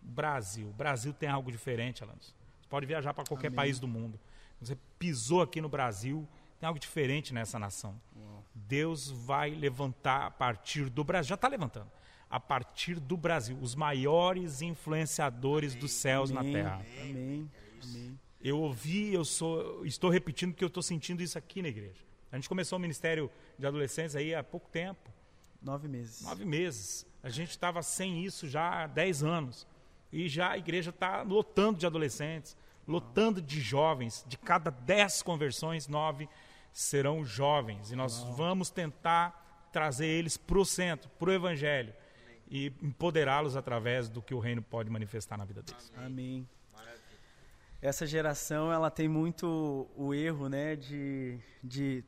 Brasil. 0.00 0.68
O 0.68 0.72
Brasil 0.72 1.12
tem 1.12 1.28
algo 1.28 1.50
diferente, 1.50 2.02
Alain. 2.02 2.16
Você 2.20 2.32
pode 2.68 2.86
viajar 2.86 3.12
para 3.12 3.24
qualquer 3.24 3.48
Amém. 3.48 3.56
país 3.56 3.78
do 3.78 3.88
mundo. 3.88 4.18
Você 4.60 4.76
pisou 4.98 5.42
aqui 5.42 5.60
no 5.60 5.68
Brasil, 5.68 6.26
tem 6.58 6.66
algo 6.66 6.78
diferente 6.78 7.34
nessa 7.34 7.58
nação. 7.58 8.00
Uau. 8.16 8.44
Deus 8.54 9.10
vai 9.10 9.50
levantar 9.50 10.26
a 10.26 10.30
partir 10.30 10.88
do 10.88 11.02
Brasil. 11.04 11.30
Já 11.30 11.34
está 11.34 11.48
levantando 11.48 11.90
a 12.30 12.40
partir 12.40 12.98
do 12.98 13.16
Brasil, 13.16 13.56
os 13.60 13.74
maiores 13.74 14.60
influenciadores 14.60 15.72
Amém. 15.72 15.80
dos 15.80 15.92
céus 15.92 16.30
Amém. 16.30 16.52
na 16.52 16.58
terra. 16.58 16.86
Amém. 17.00 17.50
Amém. 17.82 18.20
Eu 18.40 18.58
ouvi, 18.60 19.12
eu 19.12 19.24
sou, 19.24 19.84
estou 19.84 20.10
repetindo 20.10 20.54
que 20.54 20.62
eu 20.62 20.68
estou 20.68 20.82
sentindo 20.82 21.22
isso 21.22 21.38
aqui 21.38 21.62
na 21.62 21.68
igreja. 21.68 22.04
A 22.30 22.36
gente 22.36 22.48
começou 22.48 22.78
o 22.78 22.80
ministério 22.80 23.30
de 23.58 23.66
adolescentes 23.66 24.14
aí 24.14 24.34
há 24.34 24.42
pouco 24.42 24.68
tempo. 24.68 25.10
Nove 25.62 25.88
meses. 25.88 26.22
Nove 26.22 26.44
meses. 26.44 27.06
A 27.22 27.28
gente 27.28 27.50
estava 27.50 27.82
sem 27.82 28.24
isso 28.24 28.48
já 28.48 28.82
há 28.82 28.86
dez 28.86 29.22
anos. 29.22 29.66
E 30.12 30.28
já 30.28 30.50
a 30.50 30.58
igreja 30.58 30.90
está 30.90 31.22
lotando 31.22 31.78
de 31.78 31.86
adolescentes, 31.86 32.56
lotando 32.86 33.40
de 33.40 33.60
jovens. 33.60 34.24
De 34.28 34.36
cada 34.36 34.70
dez 34.70 35.22
conversões, 35.22 35.88
nove 35.88 36.28
serão 36.72 37.24
jovens. 37.24 37.90
E 37.90 37.96
nós 37.96 38.22
vamos 38.36 38.70
tentar 38.70 39.68
trazer 39.72 40.06
eles 40.06 40.36
para 40.36 40.58
o 40.58 40.64
centro, 40.64 41.08
para 41.18 41.30
o 41.30 41.32
evangelho 41.32 41.92
e 42.48 42.72
empoderá-los 42.82 43.56
através 43.56 44.08
do 44.08 44.22
que 44.22 44.34
o 44.34 44.38
reino 44.38 44.62
pode 44.62 44.90
manifestar 44.90 45.36
na 45.36 45.44
vida 45.44 45.62
deles. 45.62 45.92
Amém. 45.96 46.48
Essa 47.80 48.06
geração 48.06 48.72
ela 48.72 48.90
tem 48.90 49.06
muito 49.06 49.86
o 49.96 50.14
erro, 50.14 50.48
né, 50.48 50.74
de, 50.76 51.38
de 51.62 52.02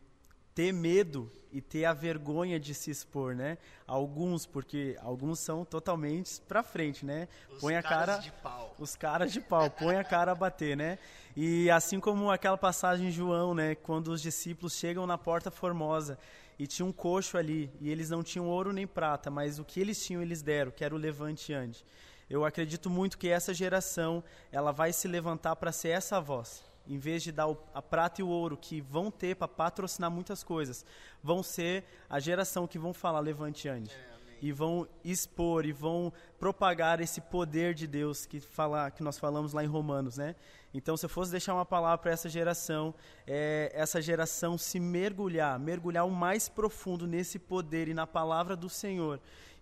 ter 0.55 0.73
medo 0.73 1.31
e 1.53 1.61
ter 1.61 1.85
a 1.85 1.93
vergonha 1.93 2.59
de 2.59 2.75
se 2.75 2.91
expor, 2.91 3.35
né? 3.35 3.59
Alguns, 3.87 4.45
porque 4.45 4.97
alguns 5.01 5.39
são 5.39 5.65
totalmente 5.65 6.41
para 6.43 6.63
frente, 6.63 7.07
né? 7.07 7.29
Os 7.51 7.61
põe 7.61 7.77
a 7.77 7.83
cara 7.83 8.17
de 8.17 8.33
pau. 8.33 8.75
Os 8.79 8.97
caras 8.97 9.33
de 9.33 9.41
pau, 9.41 9.71
põe 9.71 9.97
a 9.97 10.05
cara 10.05 10.33
a 10.33 10.35
bater, 10.35 10.77
né? 10.77 10.99
E 11.37 11.71
assim 11.71 12.01
como 12.01 12.31
aquela 12.31 12.59
passagem 12.59 13.09
em 13.09 13.11
João, 13.11 13.55
né, 13.55 13.77
quando 13.77 14.09
os 14.09 14.21
discípulos 14.21 14.75
chegam 14.75 15.07
na 15.07 15.17
porta 15.17 15.51
formosa 15.51 16.19
e 16.59 16.67
tinha 16.67 16.85
um 16.85 16.93
coxo 16.93 17.39
ali, 17.39 17.71
e 17.81 17.89
eles 17.89 18.11
não 18.11 18.23
tinham 18.23 18.49
ouro 18.49 18.73
nem 18.73 18.87
prata, 18.87 19.31
mas 19.31 19.59
o 19.59 19.65
que 19.65 19.81
eles 19.81 20.05
tinham 20.05 20.21
eles 20.21 20.43
deram, 20.43 20.73
que 20.73 20.85
era 20.85 20.95
o 20.95 20.99
levante 20.99 21.53
ande. 21.53 21.85
Eu 22.29 22.45
acredito 22.45 22.91
muito 22.91 23.17
que 23.17 23.29
essa 23.29 23.55
geração, 23.55 24.23
ela 24.51 24.73
vai 24.73 24.93
se 24.93 25.09
levantar 25.09 25.57
para 25.57 25.73
ser 25.73 25.91
essa 25.91 26.21
voz. 26.21 26.65
Em 26.87 26.99
vez 26.99 27.23
de 27.23 27.31
dar 27.31 27.49
a 27.73 27.83
prata 27.83 28.21
e 28.21 28.25
o 28.25 28.29
ouro 28.29 28.57
que 28.57 28.81
vão 28.81 29.11
ter 29.11 29.37
para 29.37 29.47
patrocinar 29.47 30.11
muitas 30.11 30.43
coisas, 30.43 30.85
vão 31.23 31.43
ser 31.43 31.85
a 32.09 32.19
geração 32.19 32.67
que 32.67 32.79
vão 32.79 32.93
falar 32.93 33.21
levante 33.21 33.69
ande. 33.69 33.91
É, 33.91 34.18
e 34.41 34.53
vão 34.53 34.87
expor 35.05 35.65
e 35.67 35.73
vão 35.73 36.13
propagar 36.39 37.01
esse 37.01 37.21
poder 37.21 37.75
de 37.75 37.87
Deus 37.87 38.27
que 38.27 38.41
fala 38.41 38.91
que 38.91 39.03
nós 39.03 39.19
falamos 39.19 39.53
lá 39.53 39.65
em 39.65 39.67
Romanos, 39.67 40.17
né? 40.17 40.35
Então, 40.73 40.97
se 40.97 41.07
eu 41.07 41.11
fosse 41.11 41.31
deixar 41.31 41.55
uma 41.55 41.65
palavra 41.65 41.99
para 41.99 42.13
essa 42.13 42.29
geração, 42.29 42.95
é 43.27 43.71
essa 43.75 44.03
geração 44.03 44.59
se 44.59 44.79
mergulhar, 44.79 45.59
mergulhar 45.59 46.07
o 46.07 46.11
mais 46.11 46.49
profundo 46.49 47.07
nesse 47.07 47.39
poder 47.39 47.89
e 47.89 47.95
na 47.95 48.07
palavra 48.07 48.55
do 48.55 48.69
Senhor. 48.69 49.19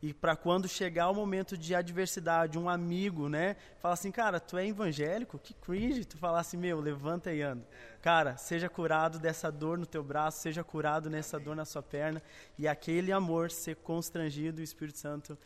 E 0.06 0.14
para 0.14 0.36
quando 0.36 0.68
chegar 0.68 1.10
o 1.10 1.14
momento 1.14 1.58
de 1.58 1.74
adversidade, 1.74 2.56
um 2.56 2.68
amigo, 2.68 3.28
né, 3.28 3.56
fala 3.80 3.94
assim, 3.94 4.12
cara, 4.12 4.38
tu 4.38 4.56
é 4.56 4.64
evangélico? 4.64 5.36
Que 5.36 5.52
cringe 5.52 6.04
tu 6.04 6.16
falar 6.16 6.38
assim, 6.38 6.56
meu, 6.56 6.78
levanta 6.78 7.32
e 7.32 7.42
anda. 7.42 7.66
Cara, 8.00 8.36
seja 8.36 8.68
curado 8.68 9.18
dessa 9.18 9.50
dor 9.50 9.76
no 9.76 9.84
teu 9.84 10.04
braço, 10.04 10.40
seja 10.40 10.62
curado 10.62 11.10
nessa 11.10 11.40
dor 11.40 11.56
na 11.56 11.64
sua 11.64 11.82
perna 11.82 12.22
e 12.56 12.68
aquele 12.68 13.10
amor 13.10 13.50
ser 13.50 13.74
constrangido 13.74 14.60
o 14.60 14.64
Espírito 14.64 14.98
Santo 14.98 15.36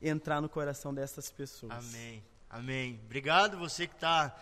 entrar 0.00 0.40
no 0.40 0.48
coração 0.48 0.94
dessas 0.94 1.30
pessoas. 1.30 1.72
Amém. 1.72 2.24
Amém. 2.48 2.98
Obrigado 3.04 3.58
você 3.58 3.86
que 3.86 3.96
está 3.96 4.34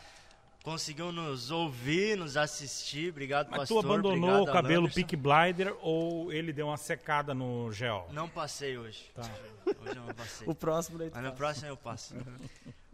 conseguiu 0.64 1.12
nos 1.12 1.50
ouvir, 1.50 2.16
nos 2.16 2.38
assistir. 2.38 3.10
Obrigado, 3.10 3.48
Mas 3.50 3.60
pastor. 3.60 3.82
tu 3.82 3.86
abandonou 3.86 4.30
Obrigado, 4.30 4.42
o 4.48 4.52
cabelo 4.52 4.90
Peak 4.90 5.14
Blinder 5.14 5.76
ou 5.82 6.32
ele 6.32 6.52
deu 6.52 6.68
uma 6.68 6.78
secada 6.78 7.34
no 7.34 7.70
gel? 7.70 8.08
Não 8.10 8.28
passei 8.28 8.78
hoje. 8.78 9.10
Tá. 9.14 9.30
Hoje 9.66 9.96
eu 9.96 10.02
não 10.02 10.14
passei. 10.14 10.48
o 10.48 10.54
próximo 10.54 10.98
daí 10.98 11.10
Mas 11.14 11.22
no 11.22 11.32
próximo 11.32 11.68
eu 11.68 11.76
passo. 11.76 12.14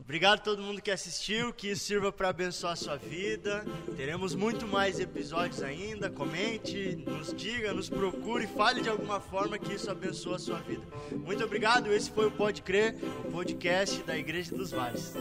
Obrigado 0.01 0.41
a 0.41 0.43
todo 0.43 0.61
mundo 0.61 0.83
que 0.83 0.91
assistiu, 0.91 1.53
que 1.53 1.71
isso 1.71 1.85
sirva 1.85 2.11
para 2.11 2.31
abençoar 2.31 2.73
a 2.73 2.77
sua 2.77 2.97
vida. 2.97 3.65
Teremos 3.97 4.35
muito 4.35 4.67
mais 4.67 4.99
episódios 4.99 5.63
ainda. 5.63 6.11
Comente, 6.11 6.97
nos 7.07 7.33
diga, 7.33 7.73
nos 7.73 7.89
procure, 7.89 8.49
fale 8.49 8.81
de 8.81 8.89
alguma 8.89 9.21
forma 9.21 9.57
que 9.57 9.75
isso 9.75 9.89
abençoe 9.89 10.35
a 10.35 10.39
sua 10.41 10.59
vida. 10.59 10.83
Muito 11.13 11.45
obrigado. 11.45 11.93
Esse 11.93 12.11
foi 12.11 12.27
o 12.27 12.33
Pode 12.33 12.63
Crer, 12.63 12.97
o 13.25 13.31
podcast 13.31 14.03
da 14.03 14.19
Igreja 14.19 14.57
dos 14.57 14.73
Vales. 14.73 15.15